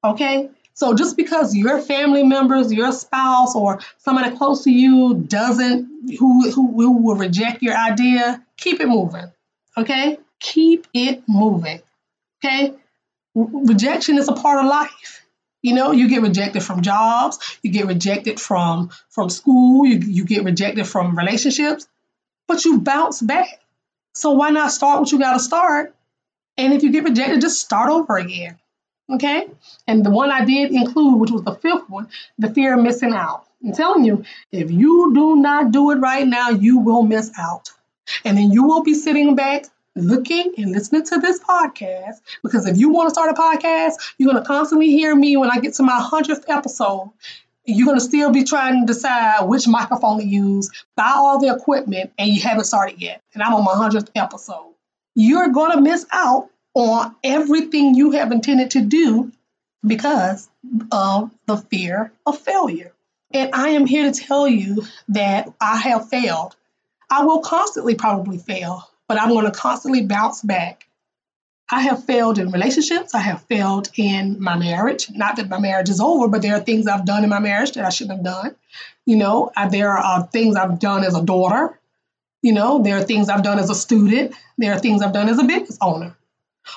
Okay? 0.02 0.50
So 0.74 0.94
just 0.94 1.16
because 1.16 1.56
your 1.56 1.80
family 1.80 2.22
members, 2.22 2.72
your 2.72 2.92
spouse, 2.92 3.56
or 3.56 3.80
somebody 3.98 4.36
close 4.36 4.62
to 4.64 4.70
you 4.70 5.14
doesn't 5.14 6.16
who 6.18 6.50
who, 6.50 6.80
who 6.80 7.02
will 7.02 7.16
reject 7.16 7.62
your 7.62 7.76
idea, 7.76 8.44
keep 8.56 8.80
it 8.80 8.88
moving. 8.88 9.32
Okay? 9.76 10.18
Keep 10.40 10.86
it 10.94 11.24
moving. 11.26 11.80
Okay? 12.38 12.74
Rejection 13.34 14.18
is 14.18 14.28
a 14.28 14.32
part 14.32 14.64
of 14.64 14.70
life. 14.70 15.17
You 15.62 15.74
know, 15.74 15.92
you 15.92 16.08
get 16.08 16.22
rejected 16.22 16.62
from 16.62 16.82
jobs, 16.82 17.58
you 17.62 17.72
get 17.72 17.86
rejected 17.86 18.40
from 18.40 18.90
from 19.08 19.28
school, 19.28 19.86
you, 19.86 19.98
you 19.98 20.24
get 20.24 20.44
rejected 20.44 20.86
from 20.86 21.18
relationships, 21.18 21.88
but 22.46 22.64
you 22.64 22.80
bounce 22.80 23.20
back. 23.20 23.60
So 24.14 24.32
why 24.32 24.50
not 24.50 24.72
start 24.72 25.00
what 25.00 25.12
you 25.12 25.18
got 25.18 25.34
to 25.34 25.40
start? 25.40 25.94
And 26.56 26.72
if 26.72 26.82
you 26.82 26.92
get 26.92 27.04
rejected, 27.04 27.40
just 27.40 27.60
start 27.60 27.90
over 27.90 28.16
again. 28.16 28.58
Okay? 29.10 29.48
And 29.86 30.04
the 30.04 30.10
one 30.10 30.30
I 30.30 30.44
did 30.44 30.72
include, 30.72 31.20
which 31.20 31.30
was 31.30 31.42
the 31.42 31.54
fifth 31.54 31.88
one, 31.88 32.08
the 32.38 32.52
fear 32.52 32.76
of 32.76 32.82
missing 32.82 33.12
out. 33.12 33.44
I'm 33.64 33.72
telling 33.72 34.04
you, 34.04 34.24
if 34.52 34.70
you 34.70 35.12
do 35.14 35.36
not 35.36 35.72
do 35.72 35.90
it 35.90 35.96
right 35.96 36.26
now, 36.26 36.50
you 36.50 36.78
will 36.78 37.02
miss 37.02 37.32
out. 37.38 37.70
And 38.24 38.36
then 38.36 38.52
you 38.52 38.64
will 38.64 38.82
be 38.82 38.94
sitting 38.94 39.34
back 39.34 39.66
looking 40.06 40.54
and 40.56 40.72
listening 40.72 41.04
to 41.04 41.18
this 41.18 41.40
podcast 41.40 42.16
because 42.42 42.66
if 42.66 42.76
you 42.76 42.90
want 42.90 43.08
to 43.08 43.14
start 43.14 43.30
a 43.30 43.40
podcast, 43.40 43.94
you're 44.18 44.30
going 44.30 44.42
to 44.42 44.46
constantly 44.46 44.90
hear 44.90 45.14
me 45.14 45.36
when 45.36 45.50
I 45.50 45.58
get 45.58 45.74
to 45.74 45.82
my 45.82 46.00
100th 46.00 46.44
episode. 46.48 47.12
You're 47.64 47.86
going 47.86 47.98
to 47.98 48.04
still 48.04 48.30
be 48.32 48.44
trying 48.44 48.86
to 48.86 48.92
decide 48.92 49.42
which 49.42 49.68
microphone 49.68 50.18
to 50.18 50.26
use, 50.26 50.70
buy 50.96 51.12
all 51.14 51.38
the 51.38 51.54
equipment, 51.54 52.12
and 52.18 52.30
you 52.30 52.40
haven't 52.40 52.64
started 52.64 53.00
yet. 53.00 53.22
And 53.34 53.42
I'm 53.42 53.54
on 53.54 53.64
my 53.64 53.72
100th 53.72 54.08
episode. 54.14 54.74
You're 55.14 55.48
going 55.48 55.72
to 55.72 55.80
miss 55.80 56.06
out 56.10 56.48
on 56.74 57.14
everything 57.22 57.94
you 57.94 58.12
have 58.12 58.32
intended 58.32 58.70
to 58.70 58.80
do 58.80 59.32
because 59.86 60.48
of 60.92 61.30
the 61.46 61.56
fear 61.56 62.12
of 62.24 62.38
failure. 62.38 62.92
And 63.32 63.50
I 63.54 63.70
am 63.70 63.86
here 63.86 64.10
to 64.10 64.18
tell 64.18 64.48
you 64.48 64.84
that 65.08 65.52
I 65.60 65.76
have 65.76 66.08
failed. 66.08 66.56
I 67.10 67.24
will 67.24 67.40
constantly 67.40 67.94
probably 67.94 68.38
fail, 68.38 68.88
but 69.08 69.20
I'm 69.20 69.30
going 69.30 69.46
to 69.46 69.50
constantly 69.50 70.04
bounce 70.04 70.42
back. 70.42 70.86
I 71.70 71.80
have 71.80 72.04
failed 72.04 72.38
in 72.38 72.50
relationships. 72.50 73.14
I 73.14 73.20
have 73.20 73.42
failed 73.42 73.90
in 73.96 74.40
my 74.40 74.56
marriage. 74.56 75.10
Not 75.10 75.36
that 75.36 75.48
my 75.48 75.58
marriage 75.58 75.90
is 75.90 76.00
over, 76.00 76.28
but 76.28 76.40
there 76.40 76.54
are 76.54 76.60
things 76.60 76.86
I've 76.86 77.04
done 77.04 77.24
in 77.24 77.30
my 77.30 77.40
marriage 77.40 77.72
that 77.72 77.84
I 77.84 77.90
shouldn't 77.90 78.18
have 78.18 78.24
done. 78.24 78.56
You 79.04 79.16
know, 79.16 79.50
I, 79.54 79.68
there 79.68 79.90
are 79.90 80.26
things 80.26 80.56
I've 80.56 80.78
done 80.78 81.04
as 81.04 81.14
a 81.14 81.22
daughter. 81.22 81.78
You 82.40 82.52
know, 82.52 82.82
there 82.82 82.96
are 82.96 83.02
things 83.02 83.28
I've 83.28 83.42
done 83.42 83.58
as 83.58 83.68
a 83.68 83.74
student. 83.74 84.34
There 84.56 84.72
are 84.72 84.78
things 84.78 85.02
I've 85.02 85.12
done 85.12 85.28
as 85.28 85.38
a 85.38 85.44
business 85.44 85.78
owner. 85.82 86.16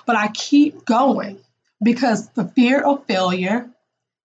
But 0.06 0.16
I 0.16 0.30
keep 0.30 0.86
going 0.86 1.40
because 1.82 2.30
the 2.30 2.46
fear 2.46 2.82
of 2.82 3.06
failure 3.06 3.70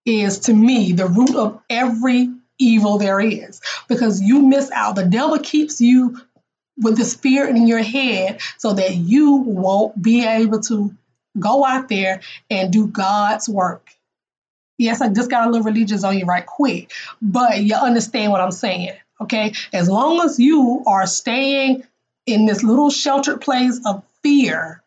is 0.04 0.40
to 0.40 0.54
me 0.54 0.92
the 0.92 1.06
root 1.06 1.34
of 1.36 1.60
every 1.68 2.32
evil 2.58 2.98
there 2.98 3.20
is 3.20 3.60
because 3.88 4.20
you 4.20 4.46
miss 4.46 4.70
out. 4.70 4.96
The 4.96 5.04
devil 5.04 5.38
keeps 5.38 5.80
you 5.80 6.20
with 6.78 6.96
this 6.96 7.14
fear 7.14 7.48
in 7.48 7.66
your 7.66 7.82
head 7.82 8.40
so 8.58 8.74
that 8.74 8.94
you 8.94 9.36
won't 9.36 10.00
be 10.00 10.24
able 10.24 10.60
to 10.60 10.94
go 11.38 11.64
out 11.64 11.88
there 11.88 12.20
and 12.50 12.72
do 12.72 12.86
God's 12.86 13.48
work. 13.48 13.88
Yes, 14.78 15.00
I 15.00 15.08
just 15.08 15.30
got 15.30 15.46
a 15.46 15.50
little 15.50 15.64
religious 15.64 16.04
on 16.04 16.18
you 16.18 16.26
right 16.26 16.44
quick, 16.44 16.92
but 17.22 17.62
you 17.62 17.74
understand 17.74 18.32
what 18.32 18.40
I'm 18.40 18.52
saying. 18.52 18.92
Okay. 19.20 19.54
As 19.72 19.88
long 19.88 20.20
as 20.20 20.38
you 20.38 20.84
are 20.86 21.06
staying 21.06 21.84
in 22.26 22.44
this 22.44 22.62
little 22.62 22.90
sheltered 22.90 23.40
place 23.40 23.80
of 23.86 24.02
fear, 24.22 24.82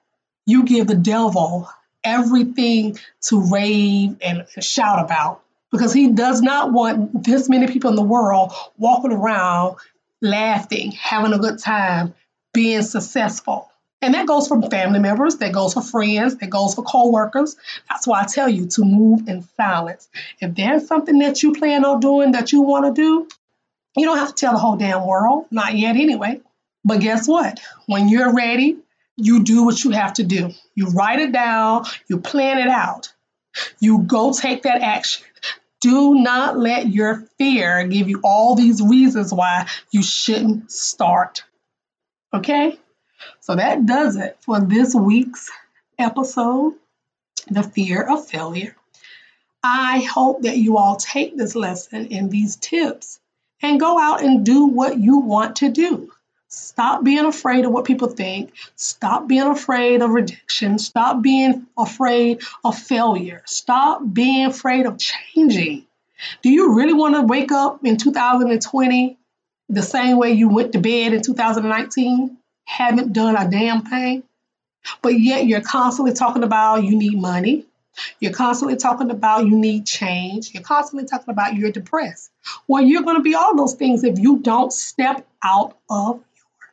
you 0.45 0.63
give 0.63 0.87
the 0.87 0.95
devil 0.95 1.69
everything 2.03 2.97
to 3.21 3.51
rave 3.51 4.17
and 4.21 4.45
shout 4.59 5.03
about 5.03 5.41
because 5.71 5.93
he 5.93 6.11
does 6.11 6.41
not 6.41 6.71
want 6.71 7.23
this 7.23 7.49
many 7.49 7.67
people 7.67 7.89
in 7.89 7.95
the 7.95 8.01
world 8.01 8.53
walking 8.77 9.11
around 9.11 9.77
laughing, 10.21 10.91
having 10.91 11.33
a 11.33 11.39
good 11.39 11.59
time, 11.59 12.13
being 12.53 12.81
successful. 12.81 13.69
And 14.01 14.13
that 14.13 14.27
goes 14.27 14.47
for 14.47 14.61
family 14.69 14.99
members, 14.99 15.37
that 15.37 15.51
goes 15.51 15.73
for 15.73 15.81
friends, 15.81 16.37
that 16.37 16.49
goes 16.49 16.73
for 16.73 16.83
co-workers. 16.83 17.57
That's 17.89 18.07
why 18.07 18.21
I 18.21 18.25
tell 18.25 18.47
you 18.47 18.67
to 18.67 18.85
move 18.85 19.27
in 19.27 19.43
silence. 19.57 20.07
If 20.39 20.55
there's 20.55 20.87
something 20.87 21.19
that 21.19 21.43
you 21.43 21.53
plan 21.53 21.83
on 21.83 21.99
doing 21.99 22.31
that 22.31 22.53
you 22.53 22.61
want 22.61 22.85
to 22.85 23.01
do, 23.01 23.27
you 23.97 24.05
don't 24.05 24.17
have 24.17 24.29
to 24.29 24.33
tell 24.35 24.53
the 24.53 24.59
whole 24.59 24.77
damn 24.77 25.05
world, 25.05 25.47
not 25.51 25.75
yet 25.75 25.97
anyway. 25.97 26.39
But 26.85 27.01
guess 27.01 27.27
what? 27.27 27.59
When 27.87 28.07
you're 28.07 28.33
ready, 28.33 28.77
you 29.17 29.43
do 29.43 29.65
what 29.65 29.83
you 29.83 29.91
have 29.91 30.13
to 30.13 30.23
do. 30.23 30.51
You 30.75 30.87
write 30.87 31.19
it 31.19 31.33
down, 31.33 31.85
you 32.07 32.19
plan 32.21 32.57
it 32.57 32.69
out. 32.69 33.11
You 33.81 33.99
go 33.99 34.31
take 34.31 34.63
that 34.63 34.81
action. 34.81 35.25
Do 35.81 36.15
not 36.15 36.57
let 36.57 36.87
your 36.87 37.27
fear 37.37 37.87
give 37.87 38.09
you 38.09 38.19
all 38.23 38.55
these 38.55 38.81
reasons 38.81 39.33
why 39.33 39.67
you 39.91 40.03
shouldn't 40.03 40.71
start. 40.71 41.43
Okay? 42.33 42.77
So 43.39 43.55
that 43.55 43.85
does 43.85 44.15
it 44.17 44.37
for 44.41 44.59
this 44.59 44.93
week's 44.93 45.49
episode 45.97 46.73
The 47.49 47.63
Fear 47.63 48.03
of 48.03 48.27
Failure. 48.27 48.75
I 49.63 49.99
hope 49.99 50.43
that 50.43 50.57
you 50.57 50.77
all 50.77 50.95
take 50.95 51.37
this 51.37 51.55
lesson 51.55 52.09
and 52.11 52.31
these 52.31 52.55
tips 52.55 53.19
and 53.61 53.79
go 53.79 53.99
out 53.99 54.23
and 54.23 54.45
do 54.45 54.65
what 54.65 54.97
you 54.97 55.19
want 55.19 55.57
to 55.57 55.69
do. 55.69 56.11
Stop 56.51 57.03
being 57.03 57.25
afraid 57.25 57.65
of 57.65 57.71
what 57.71 57.85
people 57.85 58.07
think. 58.07 58.51
Stop 58.75 59.27
being 59.27 59.45
afraid 59.45 60.01
of 60.01 60.09
rejection. 60.09 60.79
Stop 60.79 61.21
being 61.21 61.67
afraid 61.77 62.41
of 62.65 62.75
failure. 62.75 63.43
Stop 63.45 64.01
being 64.11 64.47
afraid 64.47 64.87
of 64.87 64.97
changing. 64.97 65.85
Do 66.41 66.49
you 66.49 66.73
really 66.73 66.93
want 66.93 67.13
to 67.13 67.21
wake 67.21 67.51
up 67.51 67.85
in 67.85 67.97
2020 67.97 69.17
the 69.69 69.81
same 69.83 70.17
way 70.17 70.31
you 70.31 70.49
went 70.49 70.71
to 70.73 70.79
bed 70.79 71.13
in 71.13 71.21
2019? 71.21 72.37
Haven't 72.65 73.13
done 73.13 73.35
a 73.35 73.49
damn 73.49 73.83
thing? 73.83 74.23
But 75.03 75.19
yet 75.19 75.45
you're 75.45 75.61
constantly 75.61 76.13
talking 76.13 76.43
about 76.43 76.83
you 76.83 76.97
need 76.97 77.21
money. 77.21 77.67
You're 78.19 78.33
constantly 78.33 78.77
talking 78.77 79.11
about 79.11 79.45
you 79.45 79.55
need 79.55 79.85
change. 79.85 80.51
You're 80.53 80.63
constantly 80.63 81.07
talking 81.07 81.31
about 81.31 81.55
you're 81.55 81.71
depressed. 81.71 82.31
Well, 82.67 82.81
you're 82.81 83.03
going 83.03 83.17
to 83.17 83.21
be 83.21 83.35
all 83.35 83.55
those 83.55 83.75
things 83.75 84.03
if 84.03 84.17
you 84.17 84.39
don't 84.39 84.73
step 84.73 85.27
out 85.43 85.77
of 85.89 86.23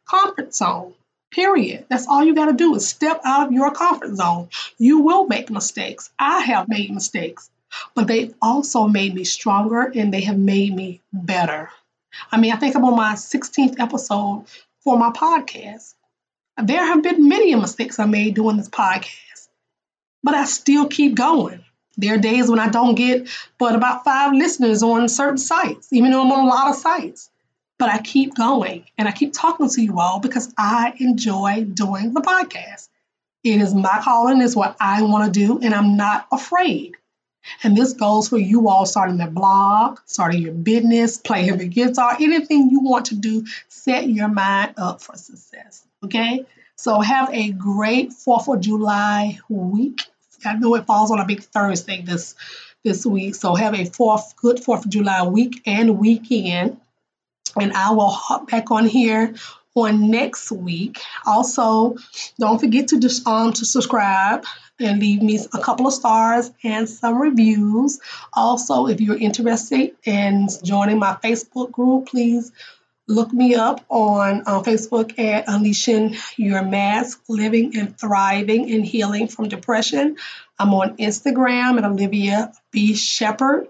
comfort 0.08 0.54
zone. 0.54 0.94
Period. 1.30 1.86
That's 1.90 2.06
all 2.06 2.24
you 2.24 2.34
got 2.34 2.46
to 2.46 2.52
do 2.52 2.74
is 2.76 2.88
step 2.88 3.20
out 3.24 3.46
of 3.46 3.52
your 3.52 3.72
comfort 3.72 4.14
zone. 4.14 4.48
You 4.78 5.00
will 5.00 5.26
make 5.26 5.50
mistakes. 5.50 6.10
I 6.18 6.40
have 6.40 6.68
made 6.68 6.90
mistakes, 6.90 7.50
but 7.94 8.06
they've 8.06 8.34
also 8.40 8.86
made 8.86 9.14
me 9.14 9.24
stronger 9.24 9.82
and 9.94 10.12
they 10.14 10.22
have 10.22 10.38
made 10.38 10.74
me 10.74 11.02
better. 11.12 11.70
I 12.30 12.38
mean, 12.38 12.52
I 12.52 12.56
think 12.56 12.76
I'm 12.76 12.84
on 12.84 12.96
my 12.96 13.14
16th 13.14 13.78
episode 13.78 14.46
for 14.82 14.98
my 14.98 15.10
podcast. 15.10 15.94
There 16.62 16.84
have 16.84 17.02
been 17.02 17.28
many 17.28 17.54
mistakes 17.54 17.98
I 17.98 18.06
made 18.06 18.34
doing 18.34 18.56
this 18.56 18.70
podcast, 18.70 19.48
but 20.22 20.34
I 20.34 20.46
still 20.46 20.86
keep 20.88 21.14
going. 21.14 21.62
There 21.98 22.14
are 22.14 22.18
days 22.18 22.48
when 22.48 22.58
I 22.58 22.68
don't 22.68 22.94
get 22.94 23.28
but 23.58 23.74
about 23.74 24.04
five 24.04 24.32
listeners 24.32 24.82
on 24.82 25.08
certain 25.08 25.38
sites, 25.38 25.92
even 25.92 26.10
though 26.10 26.22
I'm 26.22 26.32
on 26.32 26.44
a 26.44 26.48
lot 26.48 26.70
of 26.70 26.76
sites. 26.76 27.30
But 27.78 27.90
I 27.90 28.00
keep 28.00 28.34
going 28.34 28.84
and 28.96 29.06
I 29.06 29.12
keep 29.12 29.32
talking 29.32 29.68
to 29.68 29.82
you 29.82 30.00
all 30.00 30.20
because 30.20 30.52
I 30.56 30.94
enjoy 30.98 31.64
doing 31.64 32.14
the 32.14 32.22
podcast. 32.22 32.88
It 33.44 33.60
is 33.60 33.74
my 33.74 34.00
calling, 34.02 34.40
it's 34.40 34.56
what 34.56 34.76
I 34.80 35.02
want 35.02 35.32
to 35.32 35.40
do, 35.40 35.60
and 35.62 35.74
I'm 35.74 35.96
not 35.96 36.26
afraid. 36.32 36.96
And 37.62 37.76
this 37.76 37.92
goes 37.92 38.28
for 38.28 38.38
you 38.38 38.68
all 38.68 38.86
starting 38.86 39.20
a 39.20 39.28
blog, 39.28 40.00
starting 40.06 40.42
your 40.42 40.52
business, 40.52 41.18
playing 41.18 41.58
the 41.58 41.68
guitar, 41.68 42.16
anything 42.18 42.70
you 42.70 42.80
want 42.80 43.06
to 43.06 43.14
do, 43.14 43.44
set 43.68 44.08
your 44.08 44.28
mind 44.28 44.74
up 44.78 45.00
for 45.00 45.16
success. 45.16 45.84
Okay? 46.04 46.44
So 46.76 47.00
have 47.00 47.30
a 47.32 47.52
great 47.52 48.10
4th 48.10 48.52
of 48.52 48.60
July 48.60 49.38
week. 49.48 50.02
I 50.44 50.54
know 50.54 50.74
it 50.74 50.86
falls 50.86 51.10
on 51.10 51.20
a 51.20 51.24
big 51.24 51.42
Thursday 51.42 52.02
this 52.02 52.34
this 52.84 53.06
week. 53.06 53.34
So 53.34 53.54
have 53.54 53.74
a 53.74 53.84
fourth 53.84 54.36
good 54.36 54.58
4th 54.58 54.84
of 54.84 54.90
July 54.90 55.26
week 55.26 55.62
and 55.66 55.98
weekend 55.98 56.80
and 57.60 57.72
I 57.72 57.90
will 57.90 58.10
hop 58.10 58.50
back 58.50 58.70
on 58.70 58.86
here 58.86 59.34
on 59.74 60.10
next 60.10 60.50
week. 60.50 61.00
Also, 61.24 61.96
don't 62.38 62.58
forget 62.58 62.88
to 62.88 62.98
just 63.00 63.26
um 63.26 63.52
to 63.54 63.64
subscribe 63.64 64.44
and 64.80 65.00
leave 65.00 65.22
me 65.22 65.38
a 65.52 65.58
couple 65.58 65.86
of 65.86 65.92
stars 65.92 66.50
and 66.62 66.88
some 66.88 67.20
reviews. 67.20 68.00
Also, 68.32 68.86
if 68.86 69.00
you're 69.00 69.16
interested 69.16 69.96
in 70.04 70.48
joining 70.62 70.98
my 70.98 71.16
Facebook 71.22 71.72
group, 71.72 72.06
please 72.06 72.52
look 73.08 73.32
me 73.32 73.54
up 73.54 73.84
on 73.88 74.42
uh, 74.46 74.62
Facebook 74.62 75.18
at 75.18 75.44
Unleashing 75.46 76.16
Your 76.36 76.62
Mask, 76.62 77.22
Living 77.28 77.76
and 77.76 77.98
Thriving 77.98 78.70
and 78.72 78.84
Healing 78.84 79.28
from 79.28 79.48
Depression. 79.48 80.16
I'm 80.58 80.74
on 80.74 80.96
Instagram 80.96 81.78
at 81.78 81.84
Olivia 81.84 82.52
B. 82.72 82.94
Shepherd. 82.94 83.68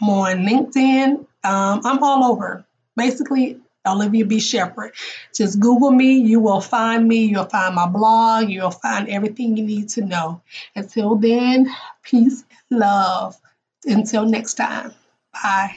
I'm 0.00 0.08
on 0.08 0.36
LinkedIn. 0.46 1.26
Um, 1.44 1.80
I'm 1.84 2.02
all 2.02 2.32
over. 2.32 2.64
Basically, 2.96 3.60
Olivia 3.86 4.26
B. 4.26 4.40
Shepherd. 4.40 4.92
Just 5.34 5.58
Google 5.58 5.90
me. 5.90 6.18
You 6.18 6.40
will 6.40 6.60
find 6.60 7.06
me. 7.06 7.24
You'll 7.24 7.44
find 7.44 7.74
my 7.74 7.86
blog. 7.86 8.48
You'll 8.48 8.70
find 8.70 9.08
everything 9.08 9.56
you 9.56 9.64
need 9.64 9.88
to 9.90 10.02
know. 10.02 10.42
Until 10.74 11.16
then, 11.16 11.68
peace 12.02 12.44
love. 12.70 13.36
Until 13.84 14.26
next 14.26 14.54
time. 14.54 14.92
Bye. 15.32 15.76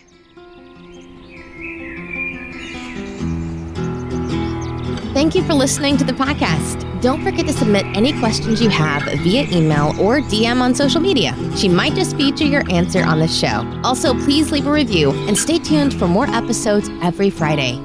Thank 5.13 5.35
you 5.35 5.43
for 5.43 5.53
listening 5.53 5.95
to 5.97 6.03
the 6.03 6.13
podcast. 6.13 6.92
Don't 7.03 7.21
forget 7.21 7.45
to 7.47 7.51
submit 7.51 7.85
any 7.97 8.17
questions 8.17 8.61
you 8.61 8.69
have 8.69 9.03
via 9.03 9.43
email 9.51 9.89
or 9.99 10.21
DM 10.21 10.61
on 10.61 10.73
social 10.73 11.01
media. 11.01 11.35
She 11.57 11.67
might 11.67 11.95
just 11.95 12.15
feature 12.15 12.45
your 12.45 12.63
answer 12.71 13.03
on 13.03 13.19
the 13.19 13.27
show. 13.27 13.69
Also, 13.83 14.13
please 14.13 14.53
leave 14.53 14.67
a 14.67 14.71
review 14.71 15.11
and 15.27 15.37
stay 15.37 15.59
tuned 15.59 15.93
for 15.93 16.07
more 16.07 16.27
episodes 16.27 16.89
every 17.01 17.29
Friday. 17.29 17.77